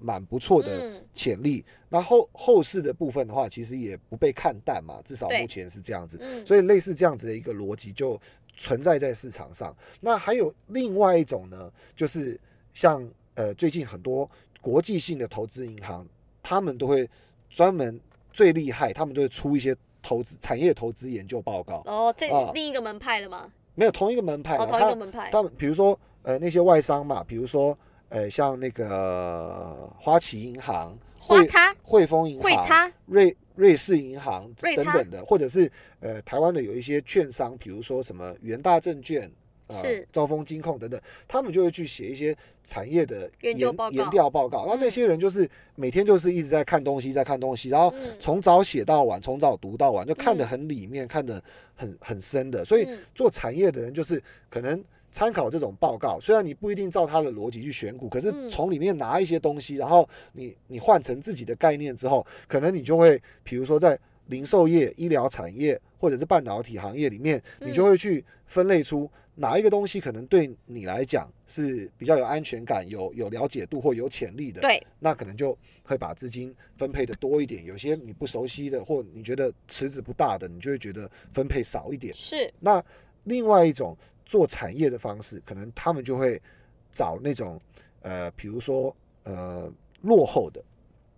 [0.01, 1.65] 蛮不错的嗯潜力。
[1.89, 6.19] 那后后市的部分的话，其实也不被看淡嘛，至少目前是这样子。
[6.21, 8.21] 嗯，所以类似这样子的一个逻辑就
[8.57, 9.77] 存在在市场上。
[10.01, 12.39] 那还有另外一种呢，就是
[12.73, 14.29] 像呃最近很多
[14.61, 16.07] 国际性的投资银行，
[16.43, 17.09] 他们都会
[17.49, 18.01] 专门
[18.33, 21.83] 最厉害，他们都会出一些投资产业投资研究报告。
[21.87, 23.51] 哦，这啊另一个门派了吗？
[23.75, 25.31] 没有同一个门派哦，同一个他门派。
[25.31, 27.77] 他们比如说呃那些外商嘛，比如说
[28.11, 39.31] 呃像那个花旗银行、汇花叉、汇丰银行、瑞瑞士银行等等的，或者是呃台湾的有一些券商，比如说什么元大证券。
[39.73, 44.67] 呃是，兆丰金控等等，他们就会去写一些产业的研研调报告。
[44.67, 51.41] 那那嗯些人就是每天就是一直在看东西，在看东西，然后嗯从早写到晚，从早读到晚，就看得嗯很里面，看得
[51.77, 52.65] 很很深的。
[52.65, 74.61] 所以嗯做产业的人就是可能参考这种报告，虽然你不一定照他的逻辑去选股，可是嗯从里面拿一些东西，然后你你换成自己的概念之后，可能你就会，比如说在零售业、医疗产业或者是半导体行业里面，你就嗯会去分类出哪一个东西可能对你来讲是比较有安全感、有有了解度或有潜力的。
[74.61, 77.65] 对，那可能就会把资金分配的多一点。
[77.65, 82.15] 有些你不熟悉的，或你觉得池子不大的，你就会觉得分配少一点。
[82.15, 82.83] 是，那
[83.25, 83.97] 另外一种
[84.31, 86.41] 做产业的方式，可能他们就会
[86.89, 87.61] 找那种
[88.03, 89.69] 呃，比如说呃
[90.03, 90.63] 落后的，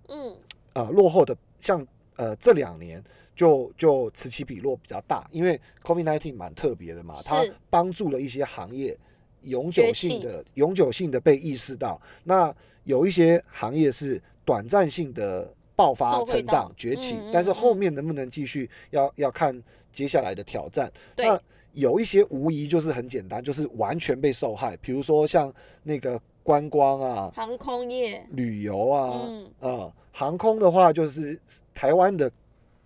[0.09, 0.35] 嗯，
[0.73, 3.05] 呃落后的，像呃这两年
[3.37, 8.99] 就就此起彼落比较大，因为 COVID-19 蛮特别的嘛，它帮助了一些行业
[9.43, 12.01] 永久性的永久性的被意识到。
[12.25, 20.91] 那有一些行业是短暂性的爆发成长崛起，嗯嗯但是后嗯面能不能继续要要看接下来的挑战。
[21.15, 21.39] 那
[21.73, 29.51] 有一些无疑就是很简单，就是完全被受害，比如说像那个观光啊、航空业，旅游啊，嗯。
[29.61, 31.39] 呃，航空的话就是
[31.75, 32.31] 台湾的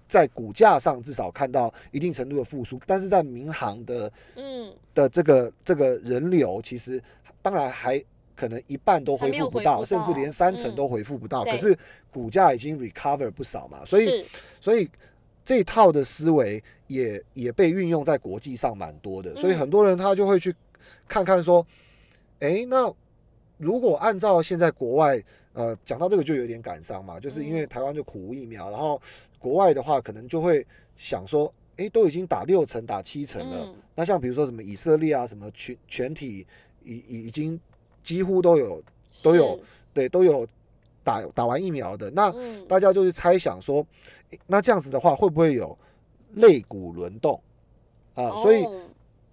[0.06, 7.02] 在股价上至少看到一定程度的复苏，但是在民航的嗯，的这个这个人流，其实
[7.42, 8.02] 当然还
[8.34, 10.76] 可能一半都恢复不到，甚至连三成嗯。
[10.76, 11.42] 都恢复不到。
[11.44, 11.76] 可是
[12.12, 14.24] 股价已经 recover 不少嘛，所以
[14.60, 14.88] 所以
[15.46, 20.52] 这套的思维也也被运用在国际上蛮多的，所以嗯很多人他就会去
[21.08, 21.64] 看看说，
[22.40, 22.92] 诶，那
[23.56, 27.68] 如果按照现在国外，呃，讲到这个就有点感伤嘛，就是因为嗯。
[27.68, 29.00] 台湾就苦无疫苗，然后
[29.38, 33.74] 国外的话可能就会想说，诶，都已经打六成、打七成了，嗯。
[33.94, 36.44] 那像比如说什么以色列啊，什么全全体
[36.84, 37.58] 已已已经
[38.02, 38.82] 几乎都有
[39.22, 39.62] 都有是。
[39.94, 40.46] 对都有
[41.06, 42.26] 打打完疫苗的，那。
[42.36, 43.86] 嗯大家就是猜想说，
[44.48, 45.78] 那这样子的话，会不会有
[46.34, 47.40] 肋骨轮动
[48.14, 48.32] 啊？
[48.42, 48.82] 所以哦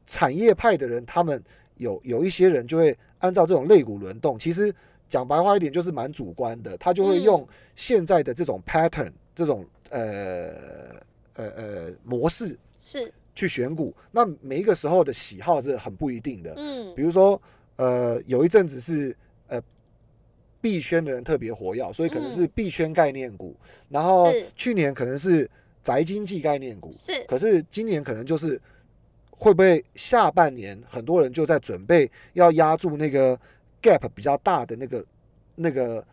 [0.05, 1.43] 产业派的人，他们
[1.77, 4.71] 有有一些人就会按照这种肋骨轮动，其实
[5.09, 10.51] 讲白话一点就是蛮主观的，他就会嗯用现在的这种 pattern 这种呃
[11.33, 13.91] 呃呃模式是去选股。
[14.11, 17.41] 那每一个时候的喜好是很不一定的，嗯比如说，
[17.77, 19.17] 呃，有一阵子是呃
[20.63, 23.53] 币圈的人特别活跃，所以可能是币圈概念股。
[23.89, 25.49] 然后去年可能是
[25.83, 27.21] 宅经济概念股，是。
[27.25, 28.59] 可是今年可能就是
[29.29, 33.37] 会不会下半年很多人就在准备要压住那个
[33.81, 35.05] gap 比较大的那个
[35.55, 36.05] 那个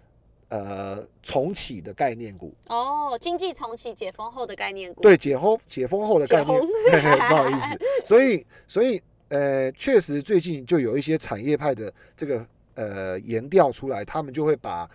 [0.48, 2.52] 呃重启的概念股。
[2.66, 6.60] 哦，经济重启解封后的概念股，对解封解封后的概念，
[7.30, 12.44] 不好意思，所以所以呃，确实最近就有一些产业派的这个
[12.80, 14.88] 呃研调出来，他们就会把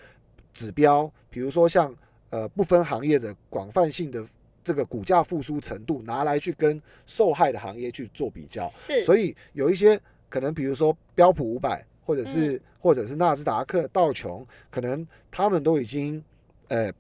[0.54, 1.96] 指标，比如说像
[2.32, 4.26] 呃不分行业的广泛性的
[4.64, 12.26] 这个股价复苏程度，拿来去跟受害的行业去做比较，是，所以有一些可能，比如说标普五百，或者嗯。
[12.26, 16.24] 是、或者是纳斯达克、道琼，可能他们都已经
[16.68, 16.94] 呃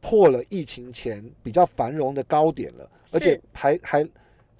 [0.00, 4.08] 破了疫情前比较繁荣的高点了，而且还还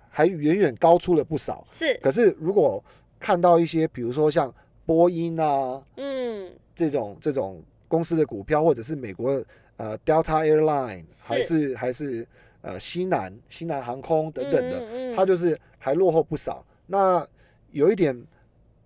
[0.09, 1.65] 还远远高出了不少。
[1.67, 1.99] 是。
[2.01, 2.83] 可是如果
[3.19, 4.55] 看到一些，比如说像
[4.87, 6.51] 波音啊嗯。
[6.75, 9.45] 这种这种公司的股票，或者是美国
[9.77, 12.27] 呃 Delta Airline，还是还是
[12.63, 15.17] 呃西南西南航空等等的，嗯嗯嗯。
[15.17, 16.65] 它就是还落后不少。
[16.87, 17.27] 那
[17.73, 18.19] 有一点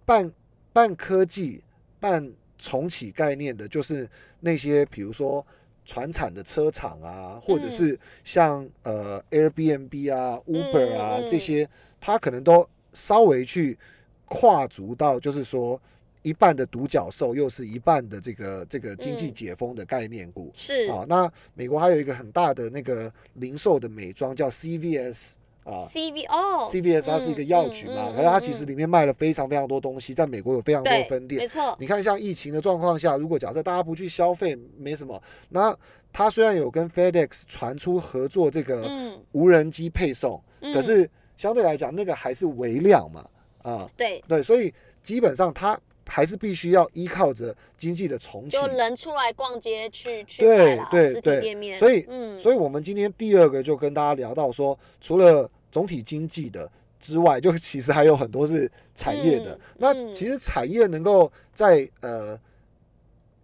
[0.04, 0.30] 半
[0.72, 1.62] 半科技、
[2.00, 4.08] 半重启概念的，就是
[4.40, 5.46] 那些比如说
[5.84, 7.70] 船产的车厂啊，或者嗯。
[7.70, 11.28] 是像呃 Airbnb 啊、Uber 啊嗯嗯。
[11.28, 11.68] 这些，
[12.00, 13.78] 它可能都稍微去
[14.26, 15.80] 跨足到，就是说
[16.22, 20.50] 一半的独角兽，又是一半的这个这个经济嗯解封的概念股。
[20.54, 20.86] 是。
[20.90, 25.34] 啊，那美国还有一个很大的那个零售的美妆叫 CVS
[25.64, 25.84] 啊。
[25.88, 26.66] CV 哦。
[26.66, 31.40] CVS 它是一个药局嘛，可是它其实里面卖了非常非常多东西，在美国有非常多对分店。
[31.42, 31.46] 没。
[31.46, 35.76] 错，你看，像疫情的状况下，如果假设大家不去消费，没什么，那
[36.12, 43.28] 它虽然有跟 FedEx 传出合作这个嗯，无人机配送，嗯可是相对来讲，那个还是微量嘛，
[43.64, 44.72] 啊，对，对，所以
[45.02, 48.66] 基本上它还是必须要依靠着经济的重启就。
[48.68, 59.54] 人出来逛街去去买对对对所以嗯，所以我们今天第二个就跟大家聊到说，除了总体经济的之外，就其实还有很多是产业的。
[59.54, 62.38] 嗯那嗯其实产业能够在呃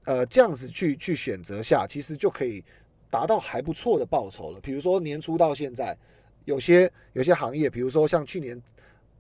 [0.04, 2.62] 呃这样子去去选择下，其实就可以
[3.08, 4.60] 达到还不错的报酬了。
[4.60, 5.96] 比如说年初到现在，
[6.44, 8.60] 有些有些行业，比如说像去年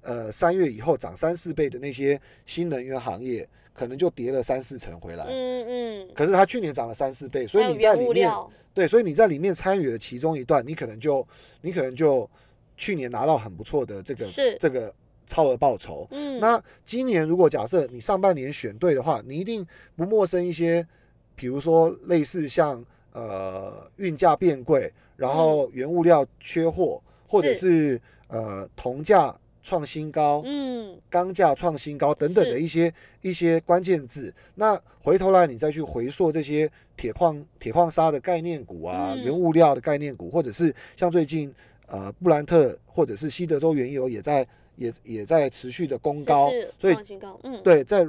[0.02, 5.24] 呃三月以后涨三四倍的那些新能源行业，可能就跌了三四成回来。
[5.28, 8.32] 嗯嗯，可是它去年涨了三四倍，所以你在里面，
[8.72, 11.26] 对，所以你在里面参与了其中一段，你可能就
[11.60, 12.28] 你可能就
[12.76, 14.26] 去年拿到很不错的这个
[14.58, 14.92] 这个
[15.26, 16.06] 超额报酬。
[16.10, 20.86] 嗯，那今年如果假设你上半年选对的话，你一定不陌生一些，
[21.34, 30.98] 比如说类似像呃运价变贵，然后原物料缺货，或者是呃铜价创新高，嗯。
[31.08, 34.32] 钢价创新高等等的一些一些关键字。
[34.54, 39.24] 那回头来你再去回溯这些铁矿铁矿砂的概念股啊，嗯。
[39.24, 41.52] 原物料的概念股，或者是像最近
[41.86, 44.46] 呃布兰特或者是西德州原油也在
[44.76, 48.06] 也也在持续的攻高，是是所以创新高，嗯，对，在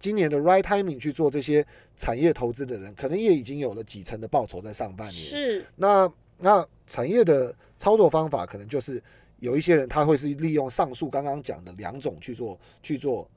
[0.00, 1.64] 今年的 right timing 去做这些
[1.96, 5.20] 产业投资的人，可能也已经有了几成的报酬在上半年。
[5.20, 9.02] 是，那那产业的操作方法，可能就是
[9.40, 13.28] 有一些人他会是利用上述刚刚讲的两种去做去做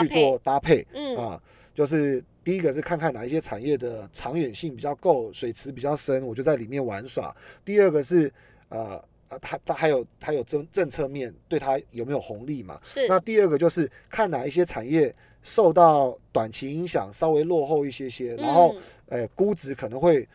[0.00, 1.42] 去做搭配嗯啊，
[1.74, 7.34] 就是第一个是看看哪一些产业的长远性比较够，水池比较深，我就在里面玩耍。
[7.64, 8.32] 第二个是
[8.68, 9.02] 呃。
[9.28, 12.80] 啊，它它还有还有政政策面对它有没有红利嘛？
[12.82, 18.74] 是，那第二个就是看哪一些产业受到短期影响稍微落后一些些，然后
[19.08, 20.26] 嗯呃估值可能会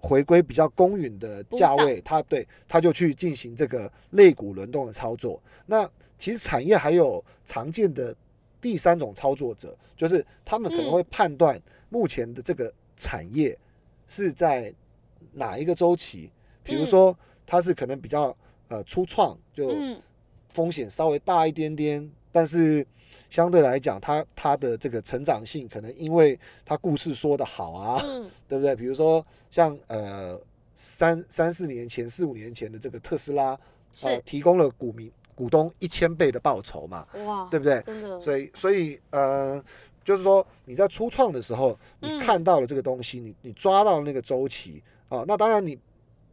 [0.00, 5.40] 回归比较公允的价位，它对它就去进行这个类股轮动的操作。
[5.66, 8.14] 那其实产业还有常见的
[8.60, 13.56] 第三种操作者，就是他们可能会判断目前的这个产业
[14.06, 14.72] 是在
[15.32, 16.30] 哪一个周期，
[16.62, 18.36] 比如说它是可能比较
[18.68, 20.00] 呃初创，就嗯。
[20.50, 22.84] 风险稍微大一点点，但是
[23.30, 28.74] 相对来讲，它它的这个成长性可能因为它故事说的好啊，嗯对不对？
[28.74, 30.40] 比如说像呃
[30.74, 33.50] 三三四年前、四五年前的这个特斯拉，
[34.02, 37.80] 呃是，提供了股民股东一千倍的报酬嘛，哇，对不对？
[37.82, 39.62] 真的，所以所以呃，
[40.04, 45.78] 就是说你在初创的时候，你嗯看到了这个东西，你你抓到了那个周期啊，那当然你。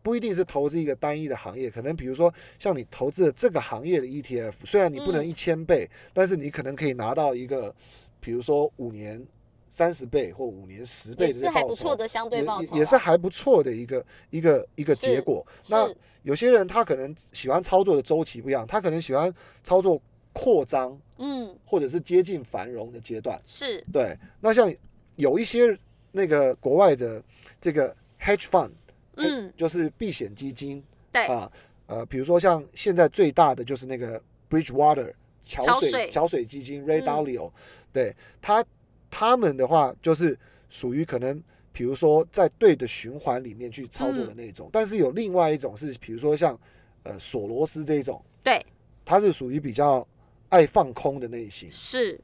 [0.06, 5.28] 不一定是投资一个单一的行业，可能比如说像你投资的这个行业的 ETF，虽然你不能嗯。
[5.28, 7.74] 一千倍，但是你可能可以拿到一个，
[8.20, 9.26] 比如说五年
[9.68, 15.44] 三十倍或五年十倍也是的这个报酬，还不错的相对也报酬啊，也也是还不错的一个一个一个结果。
[15.70, 15.92] 那
[16.22, 20.00] 有些人他可能喜欢操作的周期不一样，他可能喜欢操作
[20.32, 21.58] 扩张嗯。
[21.66, 23.42] 或者是接近繁荣的阶段。
[23.44, 23.84] 是。
[23.92, 24.72] 对，那像
[25.16, 25.76] 有一些
[26.12, 27.24] 那个国外的
[27.60, 27.90] 这个
[28.22, 28.70] hedge fund，
[29.18, 29.54] 嗯。
[29.58, 31.26] 就是避险基金对。
[31.26, 31.52] 啊，
[31.88, 35.14] 呃，比如说像现在最大的就是那个 Bridgewater
[35.46, 37.52] 桥水桥水水基金 Ray 嗯 Dalio，、
[37.92, 38.66] 对他
[39.10, 40.38] 他们的话就是
[40.70, 41.42] 属于可能。
[41.78, 44.38] 比如说，在对的循环里面去操作的嗯。
[44.38, 46.58] 那种，但是有另外一种是，比如说像
[47.04, 48.66] 呃索罗斯这一种，对。
[49.04, 50.08] 他是属于比较
[50.48, 52.18] 爱放空的类型，是。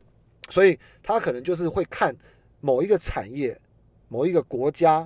[0.50, 2.16] 所以他可能就是会看
[2.62, 3.60] 某一个产业、
[4.08, 5.06] 某一个国家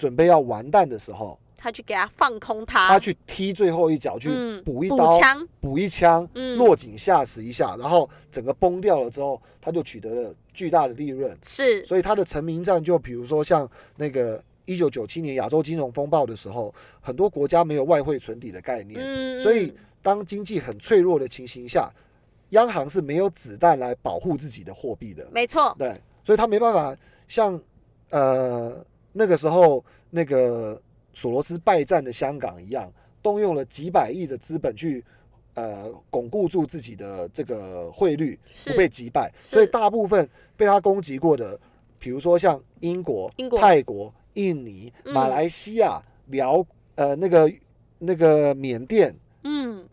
[0.00, 6.56] 准备要完蛋的时候，他去给他放空他，他去踢最后一脚，去嗯补补一刀、枪，补一枪，嗯。
[6.56, 11.36] 落井下石一下，然后整个崩掉了之后，他就取得了巨大的利润。
[11.44, 11.84] 是。
[11.84, 21.92] 所以他的成名战就比如说像那个一九九七年亚洲金融风暴的时候，很多国家没有外汇存底的概念，嗯所以嗯当经济很脆弱的情形下，
[22.50, 25.28] 央行是没有子弹来保护自己的货币的。
[25.30, 26.96] 没错，对，所以他没办法
[27.28, 27.60] 像
[28.08, 30.80] 呃那个时候那个
[31.14, 32.92] 索罗斯败战的香港一样，
[33.22, 35.04] 动用了几百亿的资本去
[35.54, 41.58] 呃巩固住自己的这个汇率不被击败，所以大部分被他攻击过的，
[41.98, 47.52] 比如说像英国、英国泰国、印尼、嗯马来西亚、辽呃那个
[47.98, 49.86] 那个缅甸嗯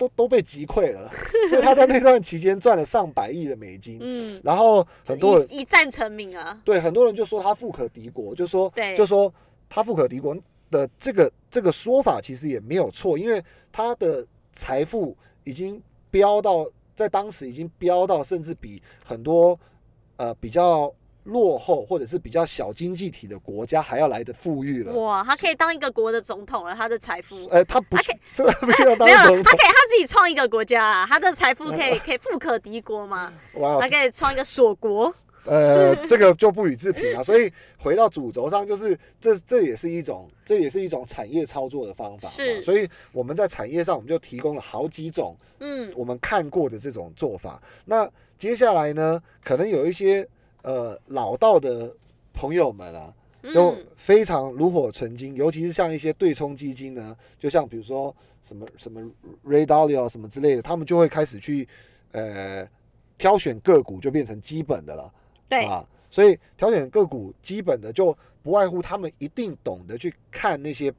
[0.00, 1.10] 都都都被击溃了，
[1.50, 3.98] 所以他在那段期间赚了上百亿的美金。
[4.00, 9.32] 嗯，然后很多人一一战成名啊，对很多人就说他富可敌国，就说对就说
[9.68, 10.34] 他富可敌国
[10.70, 19.58] 的这个这个说法其实也没有错，因为他的财富已经飙到在当时已经飙到，甚至比很多
[20.16, 20.90] 呃比较
[21.24, 24.92] 落后或者是比较小经济体的国家还要来的富裕了。
[24.94, 27.46] 哇，他可以当一个国的总统了，他的财富。
[27.50, 35.14] 呃，他不他是 这个没有当没有，他可以，他自己创一个国家啊，他的财富可以 可以富可敌国嘛，哇他，可以创一个锁国。
[35.46, 37.22] 呃，这个就不予置评啊。
[37.22, 42.34] 所以回到主轴上，就是这这也是一种这也是一种产业操作的方法嘛。
[42.34, 47.60] 是所以我们在产业上，我们就提供了好几种嗯，我们看过的这种做法。
[47.86, 48.06] 那
[48.36, 50.28] 接下来呢，可能有一些
[50.62, 51.94] 呃老道的
[52.32, 53.14] 朋友们啊，
[53.52, 59.00] 就嗯非常炉火纯青，尤其是像一些对冲基金呢，就像比如说什么什么
[59.44, 61.68] Ray Dalio 什么之类的，他们就会开始去
[62.12, 62.68] 呃
[63.18, 65.12] 挑选个股，就变成基本的了。
[65.48, 70.92] 对，啊，所以挑选个股基本的就不外乎他们一定懂得去看那些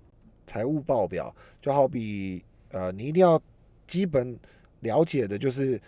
[0.46, 3.42] 财务报表，就好比呃，你一定要
[3.88, 4.38] 基本
[4.82, 5.82] 了解的就是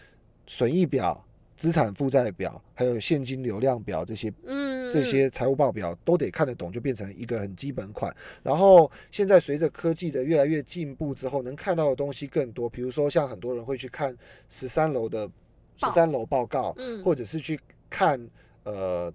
[0.47, 1.23] 损益表、
[1.63, 8.13] 资产负债表，还有现金流量表这些嗯，这些财务报表都得看得懂，就变成一个很基本款。
[8.43, 14.13] 然后现在随着科技的越来越进步之后，能看到的东西更多，比如说像很多人会去看
[14.49, 15.25] 十三楼的
[15.77, 17.57] 十三楼报告，嗯，或者是去
[17.89, 18.19] 看
[18.65, 19.09] 呃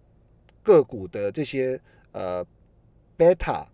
[0.63, 1.79] 个股的这些
[2.13, 2.43] 呃
[3.19, 3.67] beta、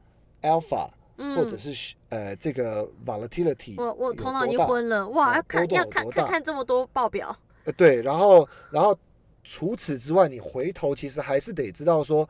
[0.43, 1.37] alpha，嗯。
[1.37, 8.97] 或者是呃这个 volatility，我我有头脑已经昏了，哇，啊要看要看看看这么多报表，呃对，然后然后
[9.43, 12.29] 除此之外，你回头其实还是得知道说。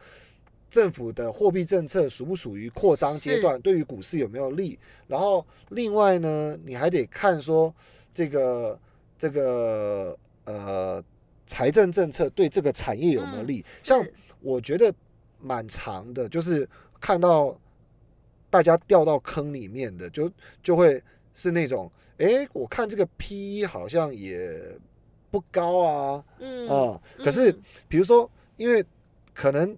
[0.71, 3.61] 政府的货币政策属不属于扩张阶段？
[3.61, 4.77] 对于股市有没有利？
[5.07, 7.73] 然后另外呢，你还得看说
[8.13, 8.77] 这个
[9.17, 11.05] 这个呃
[11.47, 13.65] 财政政策对这个产业有没有嗯利？
[13.85, 14.05] 像
[14.41, 14.93] 我觉得
[15.41, 16.69] 蛮长的，就是
[17.01, 17.57] 看到
[18.51, 20.29] 大家掉到坑里面的，就
[20.61, 21.01] 就会
[21.35, 24.61] 是那种，哎，我看这个 P E 好像也
[25.35, 28.85] 不高啊，嗯嗯，可是嗯比如说，因为
[29.33, 29.77] 可能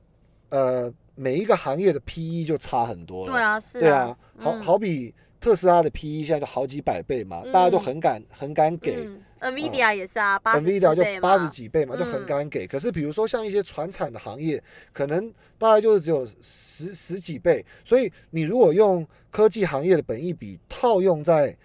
[0.51, 4.61] 呃每一个行业的 P E 就差很多了，对啊，是对啊，好嗯。
[4.61, 8.97] 好比特斯拉的 P E 现在就好几百倍嘛，大家都嗯很敢很敢给。
[9.07, 12.67] 嗯，NVIDIA 也是啊，八十 NVIDIA 就八十，几倍嘛，就很嗯敢给。
[12.67, 17.65] 可是比如说像一些传产的行业，可能大概就是只有十十几倍。
[17.83, 21.57] 所以你如果用科技行业的本益比套用在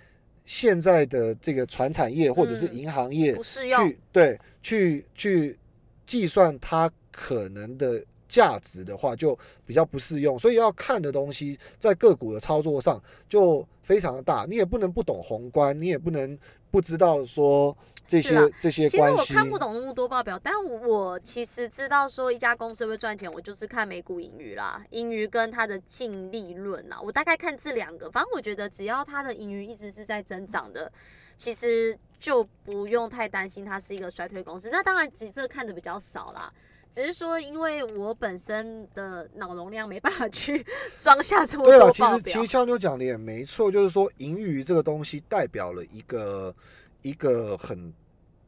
[0.51, 2.75] 现在的这个船产业或者是嗯。
[2.75, 5.57] 银行业去对去去
[6.05, 10.39] 计算它可能的价值的话，就比较不适用。
[10.39, 16.39] 所以要看的东西在个股的操作上就非常的大，你也不能不懂宏观，你也不能
[16.71, 17.75] 不知道说
[18.07, 19.03] 这些这些其实。
[19.03, 28.09] 我看不懂那么多报表，但我其实知道说一家公司会赚钱，我就是看每股盈余啦，盈余跟它的净利润啦，我大概看这两个。
[28.09, 30.89] 反正我觉得只要它的盈余一直是在增长的，
[31.35, 34.69] 其实就不用太担心它是一个衰退公司。
[34.71, 36.51] 那当然，其实这看的比较少啦。
[36.91, 40.65] 只是说，因为我本身的脑容量没办法去
[40.97, 46.53] 装下这么多对啊，其实其实，俏妞讲的也没错，就是说盈余这个东西代表了一个
[47.01, 47.93] 一个很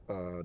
[0.07, 0.43] 呃，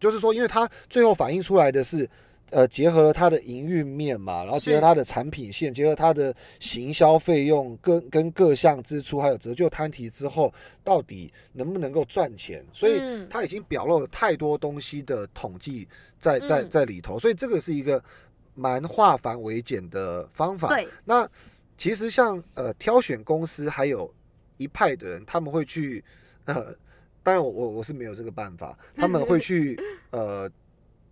[0.00, 2.08] 就是说，因为它最后反映出来的是。
[2.52, 10.52] 呃，结合了它的营运面嘛，然后结合它的产品线，结合它的行销费用跟跟各项支出，还有折旧摊提之后，
[10.84, 12.62] 到底能不能够赚钱？
[12.72, 15.88] 所以嗯它已经表露了太多东西的统计
[16.18, 18.02] 在在嗯在里头，所以这个是一个
[18.54, 20.68] 蛮化繁为简的方法。
[20.68, 21.26] 对，那
[21.78, 24.12] 其实像呃挑选公司，还有
[24.58, 26.04] 一派的人，他们会去
[26.44, 26.74] 呃，
[27.22, 29.80] 当然我我我是没有这个办法，他们会去
[30.12, 30.50] 呃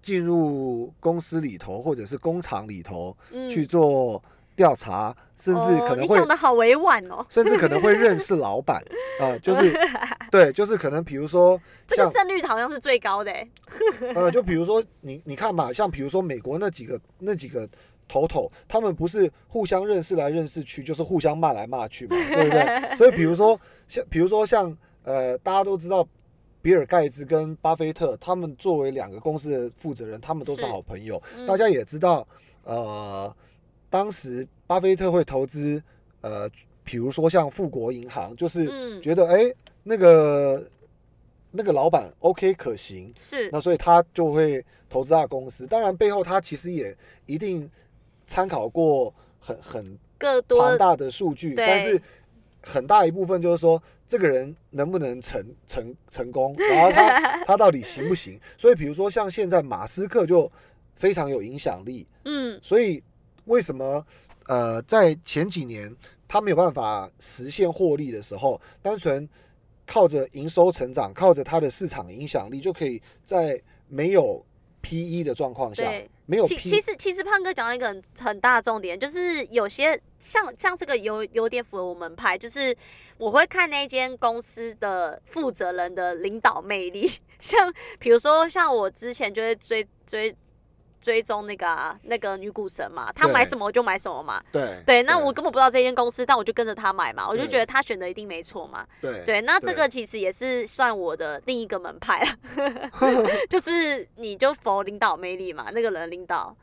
[0.03, 4.23] 进入公司里头或者是工厂里头嗯去做
[4.57, 8.83] 调查，甚至可能会、讲的好委婉哦， 甚至可能会认识老板
[9.21, 9.75] 啊、就是
[10.31, 13.51] 对，就是可能比如说这个胜率好像是最高的、欸，
[14.15, 17.67] 呃，就比如说你你看嘛，像比如说美国那几个那几个
[18.07, 22.97] 头头，他们不是互相认识来认识去，就是互相骂来骂去嘛，对不对？
[22.97, 26.07] 所以比如说像比如说像呃，大家都知道。
[26.63, 31.21] 比尔盖茨跟巴菲特，他们作为两个公司的负责人，他们都是是好朋友。
[31.37, 32.27] 嗯大家也知道，
[32.65, 33.35] 呃，
[33.89, 35.83] 当时巴菲特会投资，
[36.21, 36.49] 呃，
[36.85, 40.63] 比如说像富国银行，就是嗯，觉得哎、诶那个
[41.51, 45.67] 那个老板 OK 可行，是那所以他就会投资他的公司。
[45.67, 46.97] 当然，背后他其实也
[47.27, 47.69] 一定
[48.27, 52.01] 参考过很很更多庞大的数据，但是
[52.63, 58.39] 很大一部分就是说这个人能不能成成成功，然后他 他到底行不行？
[58.57, 60.51] 所以比如说像现在马斯克就
[60.97, 63.03] 非常有影响力，嗯所以
[63.47, 64.05] 为什么
[64.47, 65.95] 呃在前几年
[66.29, 69.29] 他没有办法实现获利的时候，单纯
[69.87, 74.45] 靠着营收成长，靠着他的市场影响力，就可以在没有
[74.83, 82.75] PE 的状况下对，没有其其实其实胖哥讲到一个很很大的重点，就是有些像像这个有有点符合我们派，就是
[83.19, 87.11] 我会看那间公司的负责人的领导魅力，
[87.41, 90.33] 像比如说像我之前就会追追
[91.01, 94.43] 追踪那个、啊、那个女股神嘛，她对买什么我就买什么嘛。
[94.53, 97.51] 对对，那我根本不知道这间公司，但我就跟着他买嘛，我就对。
[97.51, 98.87] 觉得他选的一定没错嘛。
[99.01, 99.75] 对对，那这对。
[99.75, 106.55] 个其实也是算我的另一个门派了， 就是你就否领导魅力嘛，那个人领导，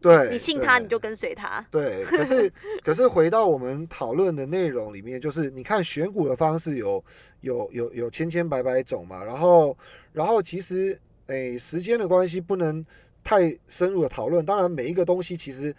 [0.00, 1.64] 对，你信他你就跟随他。
[1.70, 7.04] 对，可是 可是回到我们讨论的内容里面，就是你看选股的方式有
[7.42, 9.76] 有有有千千百百种嘛，然后
[10.12, 12.84] 然后其实诶时间的关系不能
[13.24, 15.74] 太深入的讨论，当然每一个东西其实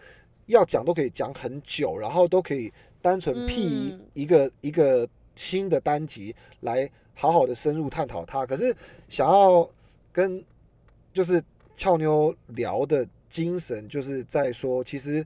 [0.46, 2.72] 要讲都可以讲很久，然后都可以
[3.02, 8.46] 单纯辟嗯一个、一个新的单集来好好的深入探讨它。
[8.46, 8.76] 可是
[9.08, 9.70] 想要
[10.12, 10.44] 跟
[11.14, 11.44] 就是
[11.76, 15.26] 俏妞聊的精神，就是在说，其实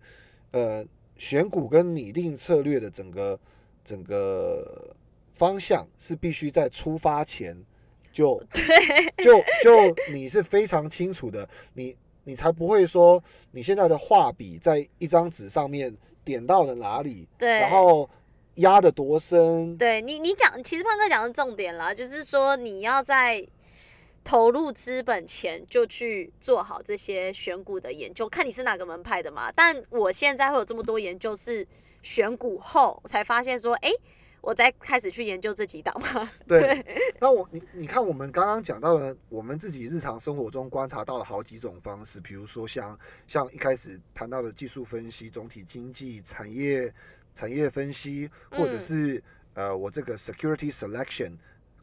[0.52, 0.86] 呃
[1.18, 3.40] 选股跟拟定策略的整个
[3.84, 4.96] 整个
[5.34, 7.56] 方向是必须在出发前
[8.12, 8.42] 就
[9.24, 11.96] 就就你是非常清楚的，你
[12.28, 18.08] 你才不会说你现在的画笔在一张纸上面点到了哪里，对，然后
[18.56, 23.48] 压的多深，对你你讲，其实胖哥讲的重点啦，就是说你要在
[24.26, 29.50] 投入资本前就去做好这些选股的研究，看你是哪个门派的嘛。
[29.56, 31.66] 但我现在会有这么多研究，是
[32.04, 33.90] 选股后才发现说，哎、
[34.48, 36.32] 我再开始去研究这几档嘛。
[36.48, 36.82] 对，
[37.20, 46.94] 那我你你看，我们刚刚讲到了我们自己日常生活中观察到了好几种方式，比如说像像一开始谈到的技术分析、总体经济、产业
[47.34, 49.24] 产业分析，或者嗯是、
[49.54, 51.34] 呃我这个 security selection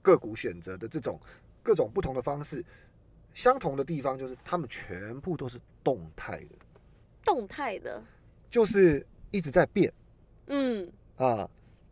[0.00, 1.20] 个股选择的这种
[1.62, 2.64] 各种不同的方式。
[3.34, 6.56] 相同的地方就是他们全部都是动态的，
[7.26, 8.02] 动态的，
[8.50, 9.92] 就是一直在变。
[10.46, 11.46] 嗯啊，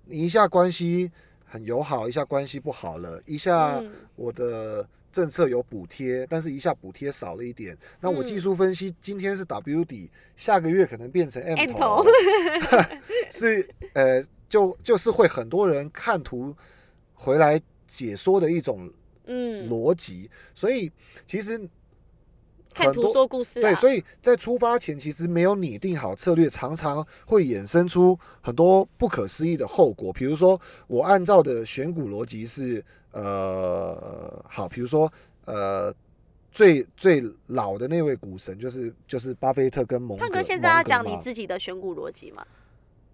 [0.05, 1.11] 你一下关系
[1.45, 3.93] 很友好，一下关系不好了，一下嗯。
[4.17, 8.41] 我的政策有补贴，但是一下补贴少了一点，那我技嗯。
[8.41, 12.05] 术分析今天是 W 底，下个月可能变成 M 头，
[13.31, 16.55] 是呃，就就是会很多人看图
[17.15, 18.91] 回来解说的一种
[19.27, 20.91] 嗯，逻辑，所以
[21.27, 21.61] 其实
[22.73, 23.63] 看图说故事啊。
[23.63, 30.13] 对，所以在出发前其实没有拟定好策略，常常会衍生出很多不可思议的后果。
[30.13, 35.13] 比如说，我按照的选股逻辑是，呃，好，比如说，
[35.45, 35.95] 呃，
[36.51, 40.25] 最最老的那位股神就是就是巴菲特跟蒙哥。
[40.25, 42.45] 胖哥现在要讲你自己的选股逻辑嘛？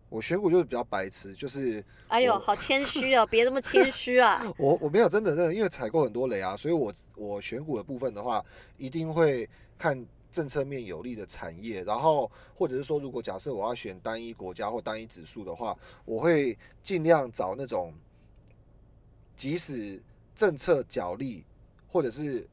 [0.09, 4.43] 我选股就是比较白痴，就是哎呦，好谦虚哦，别这么谦虚啊！
[4.57, 8.45] 我我没有真的真的，因为踩过很多雷啊，所以我我选股的部分的话，
[8.77, 17.93] 一定会看政策面有利的产业，然后或者是说，如果假设我要选单一国家或单一指数的话，我会尽量找那种
[19.37, 20.03] 即使
[20.35, 21.45] 政策角力
[21.87, 22.49] 或者是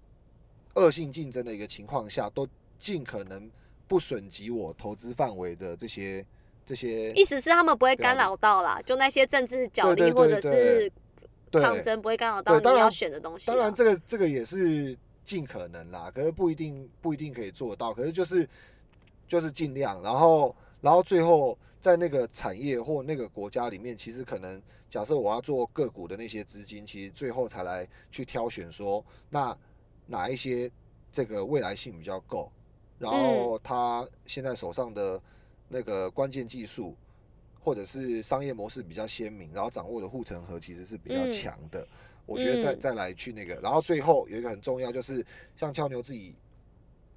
[0.73, 2.45] 恶性竞争的一个情况下，都
[2.77, 3.49] 尽可能
[3.87, 6.25] 不损及我投资范围的这些
[6.65, 10.91] 这些意思是他们不会干扰到啦，就那些政治角力或者是
[11.51, 13.53] 抗争不会干扰到你要选的东西啊。
[13.53, 18.47] 当然，这个这个也是尽可能啦，可是不一定不一定可以做到，可是就是
[19.27, 29.55] 就是尽量，然后然后最后在那个产业或那个国家里面，其实可能假设我要做个股的那些资金，其实最后才来去挑选说，那
[30.07, 30.69] 哪一些
[31.11, 32.51] 这个未来性比较够，
[32.97, 35.21] 然后他现在手上的
[35.67, 36.95] 那个关键技术。
[37.57, 41.87] 或者是商业模式比较鲜明，然后掌握的护城河其实是比较嗯强的。
[42.27, 46.35] 我觉得再嗯再来去那个，然后最后有一个很重要，就是像俏妞自己，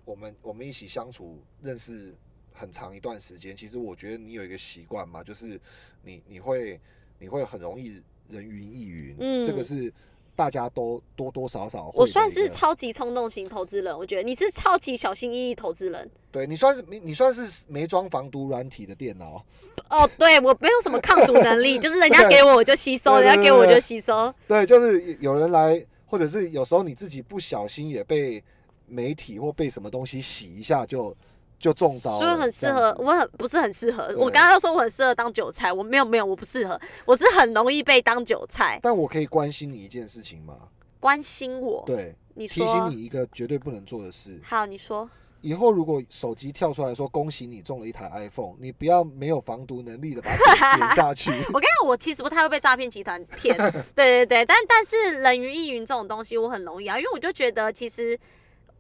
[0.06, 2.14] 我们我们一起相处认识
[2.54, 5.60] 很长一段时间，其实我觉得你有一个习惯嘛，就是
[6.02, 6.80] 你你会
[7.18, 9.92] 你会很容易人云亦云，这个嗯是
[10.38, 16.08] 大家都多多少少我算是超级冲动型投资人，我觉得你是超级小心翼翼投资人。
[16.30, 19.44] 对你算是你你算是没装防毒软体的电脑，
[19.90, 24.32] 哦，对我没有什么抗毒能力， 就是人家给我我就吸收，人家给我我就吸收。
[24.46, 28.40] 对，就是有人来，或者是有时候你自己不小心也被
[28.86, 31.16] 媒体或被什么东西洗一下就，就
[31.58, 34.14] 中招了，所以很适合我很不是很适合。
[34.16, 38.78] 我刚刚说我很适合当韭菜，我没有没有，我不适合，我是很容易被当韭菜。
[38.82, 40.56] 但我可以关心你一件事情吗？
[41.00, 44.40] 关心我，对，你说提醒你一个绝对不能做的事。
[44.42, 45.08] 好，你说
[45.40, 51.30] 以后如果手机跳出来说恭喜你中了一台 iPhone，你不要没有防毒能力的把它 点点下去。
[51.30, 53.56] 我跟你讲，我其实不太会被诈骗集团骗，
[53.94, 58.18] 对对对，但但是人云亦云这种东西我很容易啊，因为我就觉得其实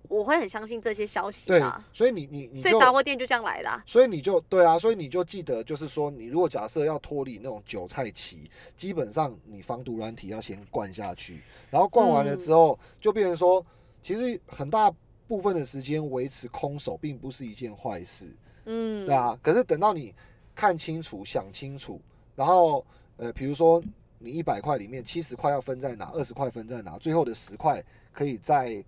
[0.02, 11.40] 我会很相信这些消息对嘛，，所以你你你所以就杂货店就这样来的啊、所以你就对啊，所以你就记得，就是说，你如果假设要脱离那种韭菜期，基本上你防毒软体要先灌下去，
[11.70, 13.64] 然后灌完了之后，就变成说，
[14.02, 14.90] 其实很大
[15.26, 18.26] 部分的时间维持空手并不是一件坏事，
[18.64, 19.38] 嗯，对啊。
[19.42, 20.14] 可是等到你
[20.54, 22.00] 看清楚、想清楚，
[22.34, 22.82] 然后
[23.18, 23.82] 呃，比如说
[24.18, 28.82] 你一百块里面七十块要分在哪，二十块分在哪，最后的十块可以在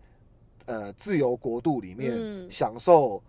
[0.71, 3.23] 呃自由国度里面嗯享受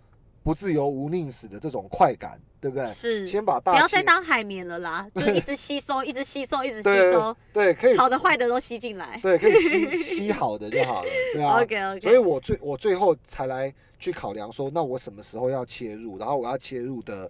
[0.44, 2.92] 不自由无宁死的这种快感，对不对？
[2.94, 9.20] 是，先把大不要再当海绵了啦， 就一直吸收，一直吸收，一直吸对收，对，可以好的坏的都吸进来。
[9.22, 11.62] 对可以吸吸好的就好了，对啊。
[11.62, 17.30] OK OK，所以我最我最后才来去考量说，那我什么时候要切入，然后我要切入的，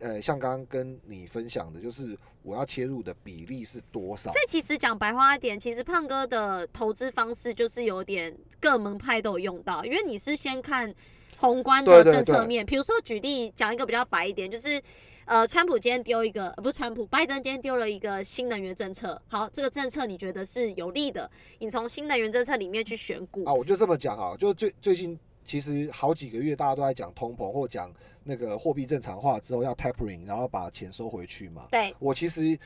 [0.00, 4.40] 呃，像刚刚跟你分享的，就是我要切入的比例是多少所？
[4.42, 10.94] 以其实讲白话一点，其实胖哥的投资方式就是有点各门派都有用到，因为你是先看
[11.36, 14.82] 宏观的政策面，比如说举例讲一个比较白一点，就是。
[15.26, 19.18] 呃，川普今天丢一个，呃不是川普，拜登今天丢了一个新能源政策。
[19.26, 23.42] 好，这个政策你觉得是有利的，你从新能源政策里面去选股。
[23.46, 27.92] 啊，我就这么讲啊，就最最近其实好几个月大家都在讲通膨或讲
[28.22, 31.66] 那个货币正常化之后要 tapering，然后把钱收回去嘛。
[31.70, 32.58] 对，我其实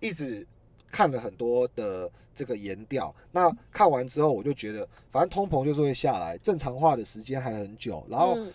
[0.00, 0.46] 一直
[0.90, 8.52] 看了很多的这个研调，那看完之后我就觉得，反正通膨就是会下来，正常化的时间还很久，然后嗯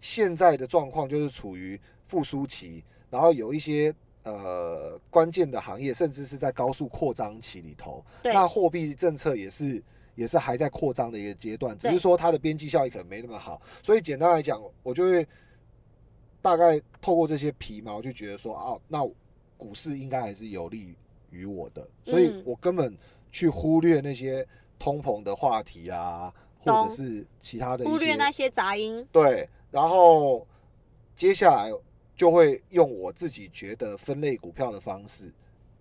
[0.00, 3.94] 现在的状况就是处于复苏期，然后有一些。
[4.24, 9.82] 呃，关键的行业甚至是在高速扩张期里头，对那货币政策也是
[10.14, 13.60] 也是还在扩张的一个阶段，只是说它的边际效益可能没那么好。
[13.82, 15.26] 所以简单来讲，我就会
[16.40, 19.04] 大概透过这些皮毛，就觉得说，啊，那
[19.56, 20.94] 股市应该还是有利
[21.30, 22.96] 于我的，所以嗯我根本
[23.30, 24.46] 去忽略那些
[24.78, 29.06] 通膨的话题啊，或者是其他的忽略那些杂音。
[29.12, 30.46] 对，然后
[31.16, 31.70] 接下来
[32.16, 35.32] 就会用我自己觉得分类股票的方式，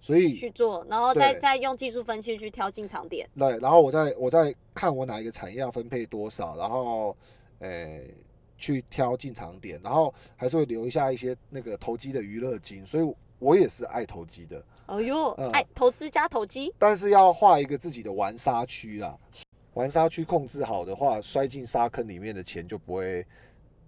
[0.01, 3.29] 所以去做，然后再再用技术分析去挑进场点。
[3.37, 7.15] 对，然后我再我再看我哪一个产业要分配多少，然后
[7.59, 8.01] 呃
[8.57, 19.17] 去挑进场点，然后还是会留下一些那个投机的娱乐金，所以我也是爱投机的，哎呦，嗯哎，投资加投机，但是要画一个自己的玩沙区啦。
[19.73, 23.25] 玩沙区控制好的话，摔进沙坑里面的钱就不会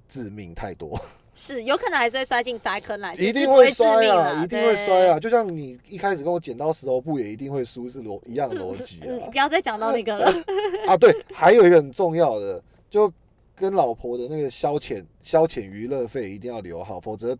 [0.07, 0.97] 致命太多。
[1.35, 5.19] 是有可能还是会摔进沙坑来，一定会摔命啊，一定会摔啊！！
[5.19, 9.37] 就像你一开始跟我剪刀石头布，也一定会输，是逻一样的逻辑啊不。
[9.37, 10.31] 要再讲到那个了。
[10.87, 13.11] 啊，对，还有一个很重要的，就
[13.55, 17.35] 跟老婆的那个消遣消遣娱乐费一定要留好，否则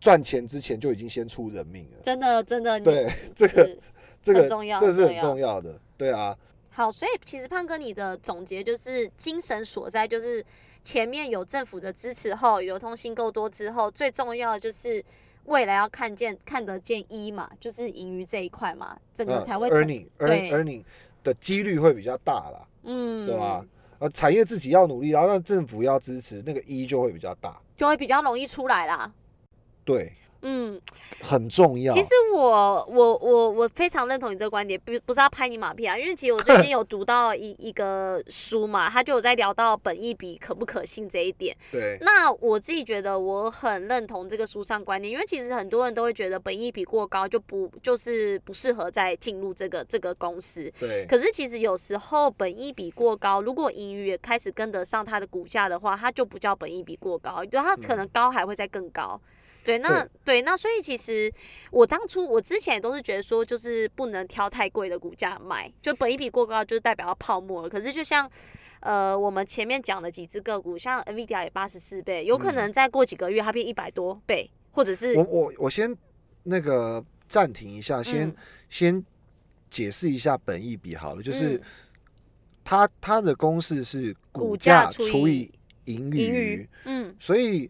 [0.00, 1.98] 赚钱之前就已经先出人命了。
[2.02, 3.78] 真的真的，你对，这个是
[4.22, 5.78] 这个很重要这是很很重要重要的。
[5.98, 6.34] 对啊，
[6.70, 10.42] 好，所以其实胖哥你的总结就是精神所在，就是
[10.82, 15.04] 前面有政府的支持后，流通性够多之后，最重要的就是
[15.44, 20.84] 未来要看见看得见一嘛，就是盈余这一块嘛，整个嗯才会成，earning 对 earning earning
[21.22, 23.64] 的几率会比较大啦，嗯，对吧？？
[23.98, 27.60] 呃，产业自己要努力，然后让政府要支持，那个一就会比较大。
[27.76, 29.12] 就会比较容易出来啦。
[29.84, 30.10] 对，
[30.42, 30.80] 嗯，
[31.22, 31.92] 很重要。
[31.92, 41.56] 其实我我我我非常认同你这个观点，不不是要拍你马屁啊，因为其实我最近有读到一一个书嘛，他就有在聊到本意比可不可信这一点。
[41.70, 50.72] 对，那我自己觉得我很认同这个书上观念，因为其实很多人都会觉得本意比过高就不就是不适合再进入这个这个公司。
[50.80, 59.20] 对，可是其实有时候本意比过高，如果盈余也开始跟得上它的股价的话，它就不叫本意比过高，就它可能高还会再更高。
[59.64, 60.42] 对，那对。
[60.42, 61.32] 那所以其实
[61.70, 67.68] 我当初我之前也都是觉得说，就是不能挑太贵的股价买，就本益比过高就是代表要泡沫了。
[67.68, 68.30] 可是就像
[68.80, 75.96] 呃我们前面讲的几只个股，像 NVIDIA 也八十四倍，有可能再过几个月它变一百多倍，或者是我我我先
[76.42, 78.36] 那个暂停一下，先、嗯。
[78.68, 79.04] 先
[79.68, 81.62] 解释一下本益比好了，就是嗯。
[82.62, 85.50] 它它的公式是股股价价除以
[85.86, 87.12] 盈余，，嗯。
[87.18, 87.68] 所以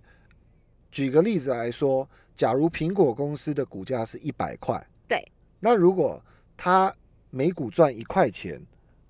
[0.91, 5.25] 举个例子来说，假如苹果公司的股价是一百块，对，
[5.61, 6.23] 那如果
[6.57, 6.95] 它
[7.31, 8.61] 每股赚一块钱，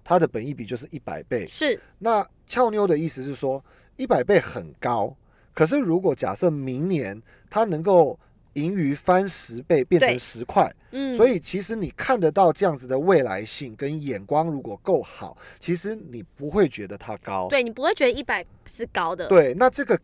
[0.04, 1.46] 它的本益比就是一百倍。
[1.46, 1.80] 是。
[1.98, 3.64] 那俏妞的意思是说，
[3.96, 5.16] 一百倍很高，
[5.54, 7.20] 可可是如果假设明年
[7.50, 8.18] 它能够
[8.54, 17.46] 盈余翻十倍，变成十块，嗯，所以其实你看得到这样子的未来性跟眼光，如果够好，其实你不会觉得它高。
[17.50, 20.00] 对你不会觉得一百是高的，对，那这个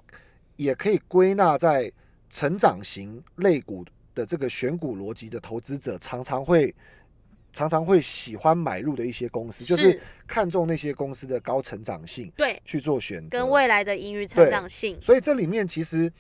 [0.57, 1.93] 也可以归纳在
[2.29, 3.85] 成长型类股
[4.15, 6.75] 的这个选股逻辑的投资者，常常会
[7.53, 13.39] 常常会喜欢买入的一些公司，就是看中那些公司的高成长性对，去做选择。
[13.39, 16.13] 跟未来的盈余成长性，所以这里面其实，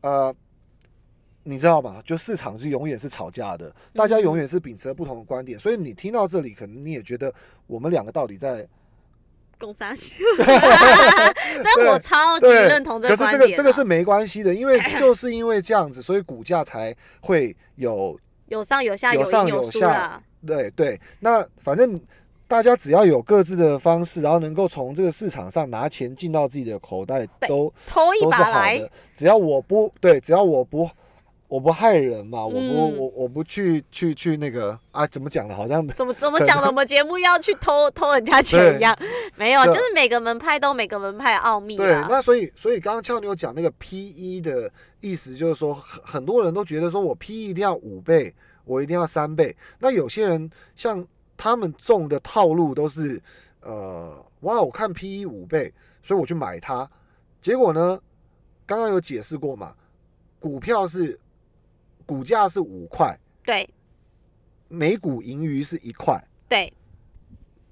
[0.00, 0.34] 呃，
[1.42, 2.00] 你知道吗？
[2.04, 5.58] 就市场是永远是吵架的，大家永远是秉持着不同的观点。
[5.58, 7.32] 所以你听到这里，可能你也觉得
[7.66, 8.66] 我们两个到底在
[9.58, 13.46] 工商系， 但我超级认同这可是观点啊。
[13.46, 20.22] 这个这个是没关系的，因为 就是因为这样子，所以股价才会有有上有下，有上有有下。
[20.46, 21.00] 对对。
[21.20, 22.00] 那反正
[22.46, 30.88] 大家只要有各自的方式，然后能够从这个市场上拿钱进到自己的口袋，都都是好把来的。，只要我不对，只要我不
[31.48, 35.56] 我不害人嘛，我不嗯我我不去去去那个啊，怎么讲的？
[35.56, 36.68] 好像怎么怎么讲的？
[36.68, 38.96] 我们节目要去偷偷人家 钱一样，
[39.36, 44.70] 没有，就是每个门派都有每个门派奥秘对，那所以所以刚刚俏妞讲那个 P E 的
[45.00, 48.34] 意思，就是说很很多人都觉得说我 P E 一定要五倍，
[48.66, 49.56] 我一定要三倍。
[49.78, 51.02] 那有些人像
[51.36, 53.18] 他们中的套路都是，
[53.62, 55.72] 呃，哇，我看 P E 五倍，
[56.02, 56.88] 所以我去买它。
[57.40, 57.98] 结果呢，
[58.66, 59.72] 刚刚有解释过嘛，
[60.38, 61.18] 股票是
[62.08, 63.68] 股价是五块，对
[64.68, 66.72] 每股盈余是一块，对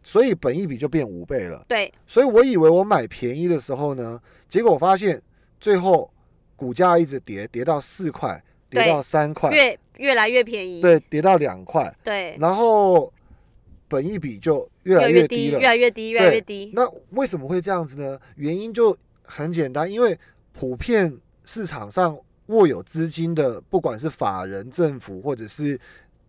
[0.02, 1.64] 所以本一比就变五倍了。
[1.66, 4.20] 对，所以我以为我买便宜的时候呢，
[4.50, 5.20] 结果我发现
[5.58, 6.12] 最后
[6.54, 10.82] 股价一直跌，跌到四块，跌到三块，越越来越便宜。
[10.82, 13.10] 对，跌到两块，对，然后
[13.88, 15.66] 本一比就越来越低，低了越。
[15.66, 16.72] 来越低，越来越低。
[16.74, 18.20] 那为什么会这样子呢？
[18.36, 20.18] 原因就很简单，因为
[20.52, 25.78] 普遍市场上握有资金的，不管是法人、政府或者是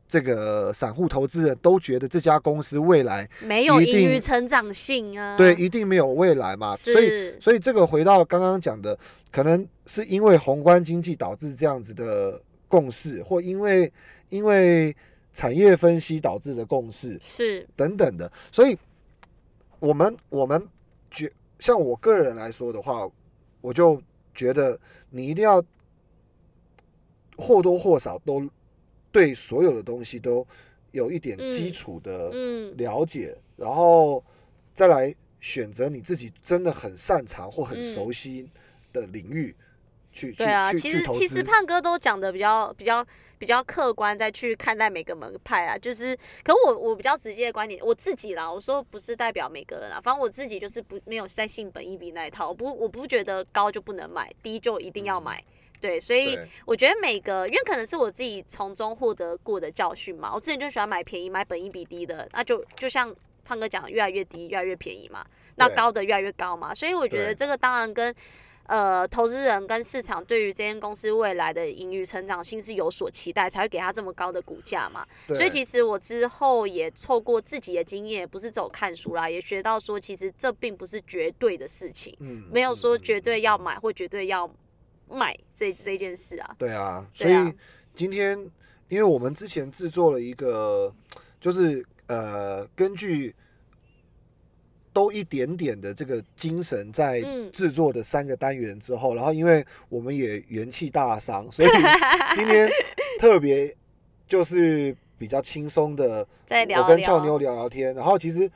[0.08, 5.36] 这个散户投资人，都觉得这家公司未来没有盈余成长性啊。
[5.38, 8.98] 对一定没有未来嘛，所以，所以这个回到刚刚讲的，
[9.32, 13.92] 可能是因为宏观经济导致这样子的共识，或因为
[14.30, 14.96] 因为
[15.34, 18.76] 产业分析导致的共识是，等等的，所以
[19.80, 20.66] 我们我们
[21.12, 23.08] 觉像我个人来说的话，
[23.62, 24.02] 我就
[24.34, 25.64] 觉得你一定要
[27.38, 28.50] 或多或少都
[29.12, 30.46] 对所有的东西都
[30.92, 34.24] 有一点嗯基础的嗯，了解，然后
[34.74, 38.50] 再来选择你自己真的很擅长或很嗯熟悉
[38.92, 39.56] 的领域
[40.12, 41.44] 去、对啊，其实其实。
[41.44, 43.06] 胖哥都讲的比较比较
[43.38, 45.78] 比较客观，再去看待每个门派啊。
[45.78, 55.44] 就是，可我我比较直接的观点，我自己啦，我说不是代表每个人啦，反正我自己就是不没有在信本一笔那一套，我不我不觉得高就不能买，低就一定要买。
[55.80, 60.32] 对，所以我觉得每个，因为可能是我自己从中获得过的教训嘛。
[60.34, 63.14] 我之前就喜欢买便宜，买本一比低的，那就就像
[63.46, 65.26] 胖哥讲的，越来越低，越来越便宜嘛。
[65.56, 66.74] 那高的越来越高嘛。
[66.74, 68.14] 所以我觉得这个当然跟
[68.68, 75.06] 呃投资人跟市场对于这间公司未来的盈余成长性是有所期待，才会给它这么高的股价嘛。
[75.28, 84.50] 所以其实我之后也透过自己的经验，不是走看书啦，也学到说，其实这并不是绝对的事情，嗯没有说嗯绝对要买或绝对要
[85.10, 86.56] 卖这这件事啊。
[86.58, 87.54] 对啊，所以
[87.96, 88.38] 今天
[88.90, 90.94] 因为我们之前制作了一个，
[91.40, 93.36] 就是呃，根据
[94.94, 101.70] 都一点点的这个精神在嗯制作的三个单元之后，然后因为我们也元气大伤，所以
[102.36, 102.70] 今天
[103.20, 103.76] 特别
[104.26, 106.28] 就是比较轻松的，
[106.78, 108.50] 我跟俏妞聊聊天，然后其实。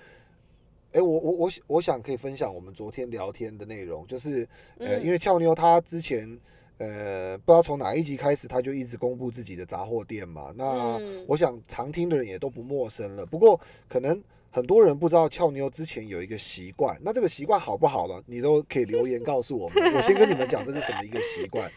[0.93, 6.39] 哎、我我我想我想可以分享我们昨天聊天的内容，就是呃，嗯因为俏妞她之前
[6.77, 10.53] 呃不知道从哪一集开始，她就一直公布自己的杂货店嘛。
[10.55, 13.25] 那嗯我想常听的人也都不陌生了。
[13.25, 18.21] 不过可能很多人不知道俏妞之前有一个习惯，那这个习惯好不好呢？
[18.25, 19.93] 你都可以留言告诉我们。
[19.93, 21.71] 我先跟你们讲这是什么一个习惯，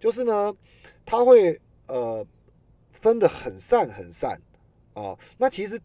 [0.00, 0.52] 就是呢，
[1.04, 2.26] 他会呃
[2.90, 4.40] 分得很散很散
[4.94, 5.16] 啊。
[5.38, 5.78] 那其实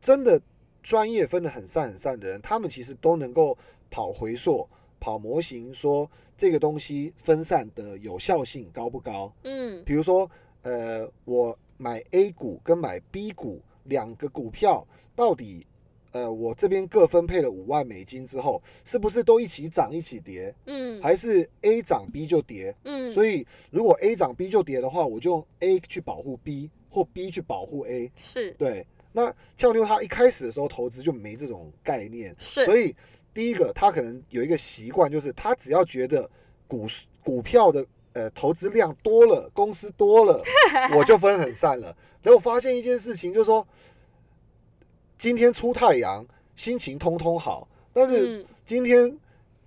[0.00, 0.40] 真的
[0.82, 3.56] 专业分得很散很散的人，他们其实都能够
[3.90, 4.68] 跑回溯、
[4.98, 9.32] 跑模型，说这个东西分散的有效性高不高？
[9.44, 10.28] 嗯比如说，
[10.62, 15.66] 呃，我买 A 股跟买 B 股两个股票，到底
[16.12, 20.54] 呃我这边各分配了五万美金之后，是不是都一起涨一起跌？
[20.66, 22.74] 嗯还是 A 涨 B 就跌？
[22.84, 28.10] 嗯，所以如果 A 涨 B 就跌的话，我就用 A 去保护 B，或 B 去保护 A。
[28.16, 32.94] 是对，那俏妞她一开始的时候投资就没这种概念，所以
[33.32, 36.28] 第一个她可能有一个习惯，就是她只要觉得
[36.66, 36.86] 股
[37.22, 40.42] 股票的呃投资量多了，公司多了，
[40.96, 41.94] 我就分很散了。
[42.22, 43.66] 然后我发现一件事情，就是说
[45.18, 49.18] 今天出太阳，心情通通好，但是嗯，今天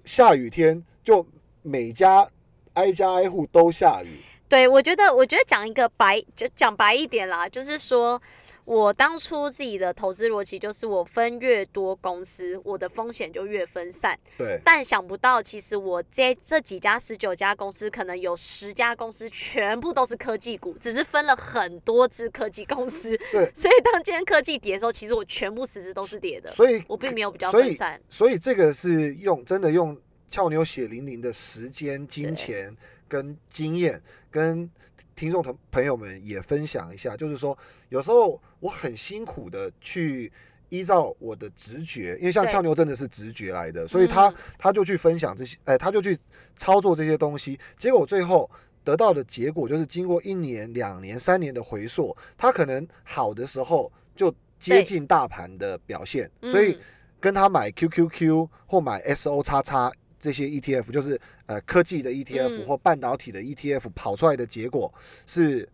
[0.05, 1.25] 下雨天，就
[1.61, 2.27] 每家
[2.73, 4.09] 挨家挨户都下雨。
[4.47, 8.21] 对，我觉得，我觉得讲一个白，就讲白一点啦，就是说
[8.65, 14.19] 我当初自己的投资逻辑就是，我分越多公司，我的风险就越分散。
[14.37, 23.15] 对但想不到，其实我这这几家十九家公司，可能有十家公司全部都是科技股，只是分了很多只科技公司。
[23.31, 28.01] 对，所以当今天科技跌的时候，其实我全部十只都是跌的，所以我并没有比较分散。
[28.09, 29.95] 所以这个是用真的用
[30.27, 32.75] 俏妞血淋淋的时间、金钱
[33.07, 34.01] 跟经验，
[34.31, 34.67] 跟
[35.15, 37.57] 听众朋朋友们也分享一下，就是说
[37.89, 40.31] 有时候我很辛苦的去。
[40.69, 44.35] 依照我的直觉，因为像俏妞真的是直觉来的，所以他嗯。
[44.57, 46.17] 他就去分享这些，哎，他就去
[46.55, 48.49] 操作这些东西，结果最后
[48.83, 56.79] 得到的结果就是经过一年、两年、三年的回溯，他可能好的时候就接近大盘的表现，所以嗯。
[57.19, 59.91] 跟他买 QQQ 或买 SO 叉叉
[60.25, 62.65] 这些 ETF，就是呃科技的 ETF 嗯。
[62.65, 64.91] 或半导体的 ETF 跑出来的结果
[65.27, 65.69] 是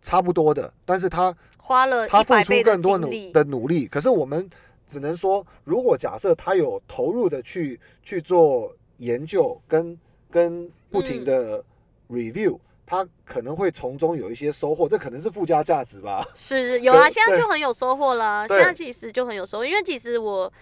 [0.00, 4.48] 差不多的，但是他花了他付出更多努力，的努力，可是我们
[4.86, 9.98] 只能说，如果假设他有投入的去去做研究跟
[10.30, 11.24] 跟不停嗯。
[11.24, 11.64] 的
[12.08, 16.24] review，、他可能会从中有一些收获，这可能是附加价值吧。
[16.36, 18.46] 是有啊，现在就很有收获了。
[18.46, 18.56] 对。
[18.58, 20.52] 现在其实就很有收获，因为其实我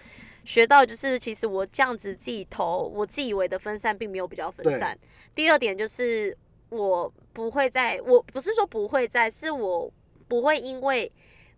[0.45, 4.97] 学到就是，其实我这样子自己投，我自以为的分散并没有比较分散。
[5.33, 6.37] 第二点就是
[6.69, 9.91] 我不会在，我不是说不会在，是我
[10.27, 11.11] 不会因为。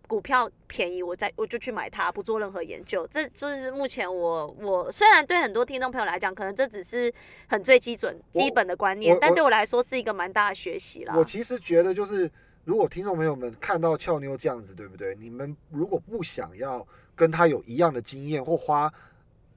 [0.08, 3.06] 股票便宜，我再我就去买它，不做任何研究。
[3.10, 7.12] 这就是目前我我虽然对很多听众朋友来讲，可能这只是
[7.46, 11.14] 很最基准基本的观念但对我来说是一个蛮大的学习啦。
[11.14, 12.30] 我其实觉得，就是
[12.64, 15.14] 如果听众朋友们看到俏妞这样子，对不对？
[15.14, 16.88] 你们如果不想要
[17.18, 18.90] 跟他有一样的经验，或花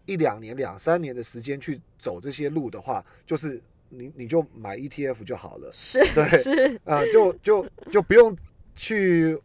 [0.07, 5.69] 一两年、两三年的时间去走这些路的话，就是你你就买 ETF 就好了。
[5.71, 8.35] 是对是，啊、就就就不用
[8.73, 9.39] 去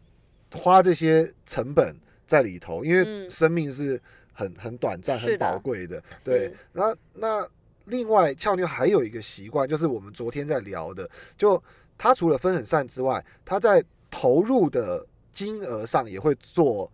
[0.54, 1.94] 花这些成本
[2.26, 4.00] 在里头，因为嗯生命是
[4.32, 6.02] 很很短暂、很宝贵的。
[6.24, 7.46] 对，那那
[7.84, 11.62] 另外俏妞还有一个习惯，就是我们昨天在聊的，就
[11.98, 15.06] 她除了分很散之外，她在投入的
[15.36, 16.90] 金额上也会做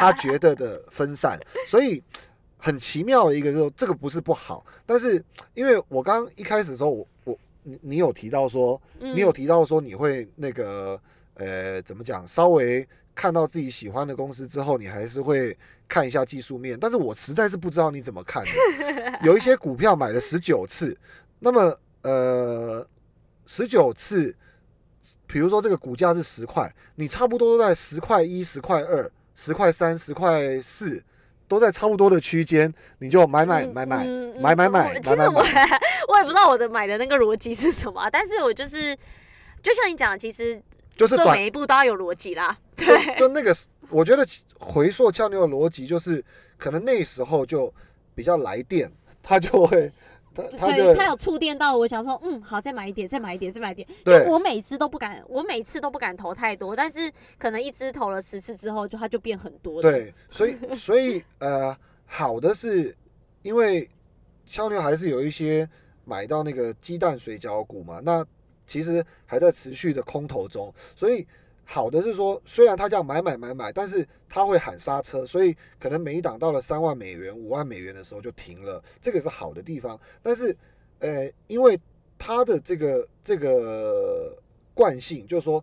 [0.00, 1.38] 他觉得的分散，
[1.68, 2.02] 所以。
[2.60, 11.00] 很奇妙的一个，就是这个不是不好，但是因为我刚刚一开始的时候，我我你你有提到说，嗯你有提到说你会那个
[11.34, 15.56] 呃怎么讲，稍微看到自己喜欢的公司之后，你还是会
[15.86, 18.50] 看一下技术面，但是我实在是不知道你怎么看的。
[19.22, 20.98] 有一些股票买了十九次，
[21.38, 22.84] 那么呃
[23.46, 24.34] 十九次，
[25.26, 31.02] 比如说这个股价是十块，你差不多都在十块一、十块二、十块三、十块四。
[31.48, 34.06] 都在差不多的区间，你就买买嗯买买
[34.38, 35.40] 买买买其实我
[36.08, 38.94] 我也不知道我的买的那个逻辑是什么啊，但是我就是
[39.62, 40.60] 就像你讲的，其实
[40.94, 42.54] 就是做每一步都要有逻辑啦。
[42.76, 43.56] 就对，就那个，
[43.88, 44.22] 我觉得
[44.58, 46.22] 回溯俏妞的逻辑就是，
[46.58, 47.72] 可能那时候就
[48.14, 48.92] 比较来电，
[49.22, 49.90] 他就会，
[50.34, 53.86] 他他对他有触电到我，想说，嗯，好，再买一点，再买一点，再买一点。
[54.04, 59.82] 就对我每次都不敢，我每次都不敢投太多，但是可能一支投了十次之后，就它就变很多了。
[59.82, 61.76] 对，所以所以呃，
[62.06, 62.96] 好的是，
[63.42, 63.88] 因为
[64.46, 65.68] 俏妞还是有一些
[66.04, 68.24] 买到那个鸡蛋水饺股嘛，那
[68.66, 71.26] 其实还在持续的空头中，所以
[71.70, 80.00] 好的是说，虽然他这样买买买买，但是他会喊刹车，所以可能每一档到了三万美元、五万美元的时候就停了，这个是好的地方。
[80.22, 80.56] 但是
[81.00, 81.78] 呃，因为
[82.18, 84.34] 他的这个这个
[84.72, 85.62] 惯性，就是说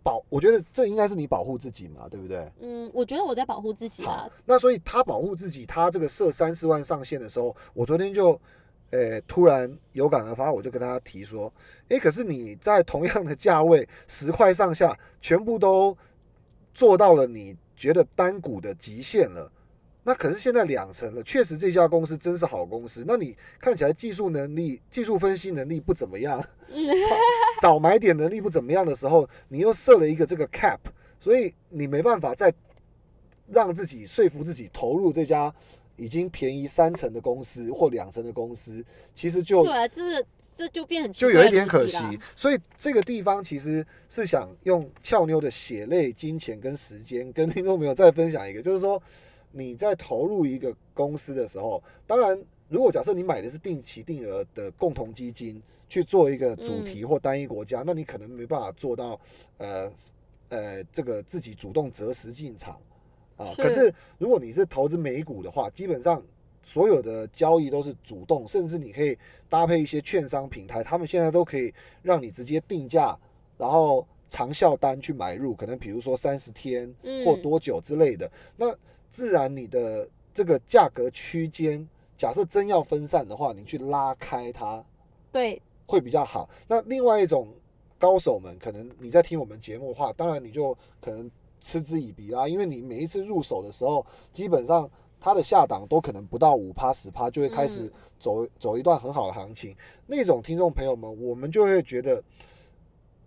[0.00, 2.48] 保，我觉得这应该是你保护自己嘛，对不对？
[2.60, 8.40] 嗯，我觉得我在保护自己好啊。，那所以他保护自己，他这个设三四万上限的时候，我昨天就，
[8.90, 11.52] 呃，突然有感而发，我就跟他提说，
[11.88, 15.96] 诶，可是你在同样的价位十块上下，全部都
[16.74, 19.50] 做到了你觉得单股的极限了。
[20.02, 23.04] 那可是现在两成了，确实这家公司真是好公司。
[23.06, 26.42] 那你看起来技术能力、技术分析能力不怎么样，
[27.60, 30.78] 早买点能力不怎么样的时候，你又设了一个这个 cap，
[31.20, 32.52] 所以你没办法再
[33.48, 35.54] 让自己说服自己投入这家
[36.00, 38.82] 已经便宜三成的公司或两成的公司，
[39.14, 41.98] 其实就对啊，这个这就变很就有一点可惜。
[42.34, 49.00] 所以这个地方其实是想用俏妞的血泪、金钱跟时间，跟听众朋友再分享一个，就是说
[49.52, 59.20] 你在投入一个公司的时候，当然如果假设你买的是定期定额的共同基金去做一个主题或单一国家，那你可能没办法做到
[59.58, 59.92] 呃
[60.48, 62.80] 呃这个自己主动择时进场
[63.44, 63.54] 啊。
[63.56, 66.22] 是可是如果你是投资美股的话，基本上
[66.62, 69.16] 所有的交易都是主动，甚至你可以
[69.48, 71.72] 搭配一些券商平台，他们现在都可以
[72.02, 73.18] 让你直接定价，
[73.56, 78.30] 然后长效单去买入，可能比如说三十天嗯或多久之类的。
[78.56, 78.66] 那
[79.08, 84.84] 自然你的这个价格区间，假设真要分散的话，你去拉开它
[85.32, 86.48] 对，会比较好。
[86.68, 87.48] 那另外一种
[87.98, 91.28] 高手们，可能你在听我们节目的话，当然你就可能
[91.60, 94.90] 嗤之以鼻啦，因为你每一次入手的时候，基本上
[95.20, 99.76] 它的下档都可能不到五趴十趴，就会开始嗯走、走一段很好的行情。
[100.06, 102.22] 那种听众朋友们，我们就会觉得。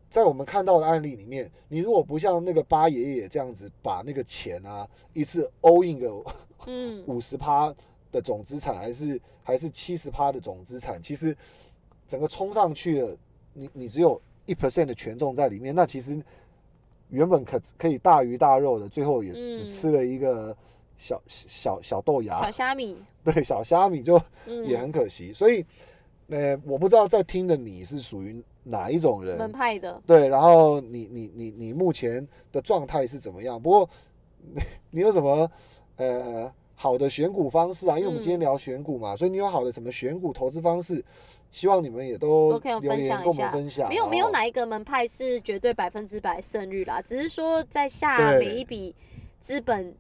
[0.10, 6.24] 在我们看到的案例里面，你如果不像那个八爷爷这样子把那个钱啊一次 all in 个
[6.68, 7.74] 嗯，五十趴
[8.12, 11.36] 的总资产，还是还是七十趴的总资产，其实
[12.08, 13.18] 整个冲上去了，
[13.54, 16.24] 你你只有一 percent 的权重在里面，那其实
[17.14, 20.56] 原本可可以大鱼大肉的，最后也嗯只吃了一个
[20.98, 25.32] 小小小豆芽，小虾米，对小虾米就嗯，也很可惜。
[25.32, 25.64] 所以，
[26.30, 33.62] 呃，我不知道在听的你是属于哪一种人，门派的，对，然后你你你你目前的状态是怎么样？
[33.62, 33.90] 不过
[34.40, 35.50] 你 你有什么
[35.98, 36.52] 呃
[36.84, 37.98] 好的选股方式啊？
[37.98, 41.02] 因为我们今天嗯聊选股嘛，所以你有好的什么选股投资方式？
[41.50, 43.88] 希望你们也都留言跟我们分享一下。
[43.88, 48.94] 没有没有哦哪一个门派是绝对百分之百胜率啦，只是说在下每一笔
[49.40, 49.96] 资本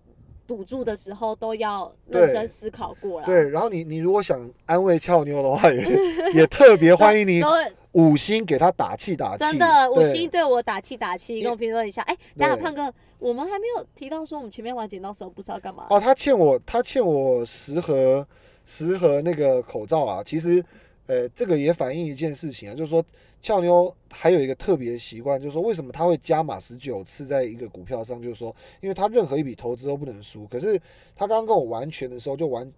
[0.46, 3.26] 赌注的时候都要认真思考过了。
[3.26, 5.86] 对，然后你你如果想安慰俏妞的话，也
[6.42, 7.48] 也特别欢迎你 都
[7.94, 9.44] 五星给他打气打气。
[9.44, 12.02] 真的五星对我打气打气，因跟我评论一下。
[12.04, 15.88] 哎，等一下胖哥，我们还没有提到说我们前面玩剪刀手不知道干嘛。
[15.90, 18.28] 哦，他欠我，他欠我十盒
[18.66, 20.24] 十盒那个口罩啊。
[20.24, 20.64] 其实，
[21.08, 23.04] 呃，这个也反映一件事情啊，就是说，
[23.42, 28.22] 俏妞还有一个特别习惯，就是说，为什么他会加码十九次在一个股票上？
[28.22, 30.48] 就是说，因为他任何一笔投资都不能输。
[30.48, 30.80] 可是
[31.16, 32.72] 他刚刚跟我玩拳的时候，就玩。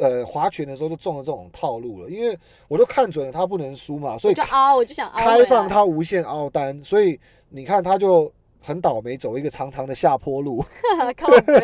[0.00, 2.36] 呃，划拳的时候就中了这种套路了，因为
[2.68, 7.20] 我都看准了他不能输嘛，所以就凹，我就想凹开放他无限凹单，所以
[7.50, 8.32] 你看他就
[8.62, 10.64] 很倒霉，走一个长长的下坡路。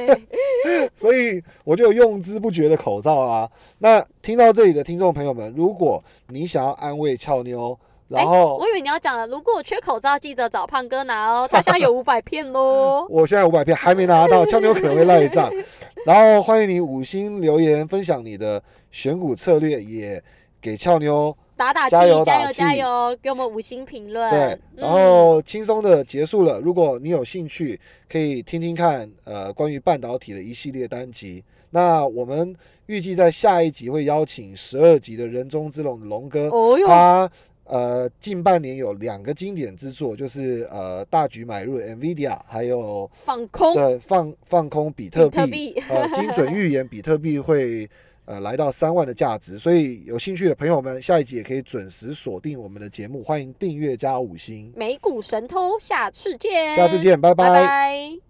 [0.95, 3.51] 所以我就有用之不绝的口罩啊。
[3.79, 7.79] 那听到这里的听众朋友们，如果你想要安慰俏妞，
[8.09, 13.07] 然后我以为你要讲了，如果我缺口罩，记得找胖哥拿哦，他现在有 五百片喽。
[13.11, 15.51] 我现在五百片还没拿到，俏妞可能会赖账。
[16.07, 20.23] 然后欢迎你五星留言分享你的选股策略，也
[20.61, 23.19] 给俏妞打打气，加油加油，加油！
[23.21, 24.31] 给我们五星评论。
[24.31, 26.61] 对，嗯然后轻松的结束了。
[26.61, 31.43] 如果你有兴趣，可以听听看，呃，关于半导体的一系列单集。
[31.71, 32.55] 那我们
[32.87, 37.31] 预计在下一集会邀请十二集的人中之龙的龙哥，哦哟，他
[37.67, 47.89] 呃近半年有两个经典之作，就是呃大举买入 NVIDIA，还有放空，对放放空比特币，呃精准预言比特币会。
[48.29, 57.33] 呃，来到三万的价值，所以有兴趣的朋友们，下一集也可以准时锁定我们的节目，欢迎订阅加五星，美股神偷，下次见，下次见，拜。
[57.33, 58.26] 拜拜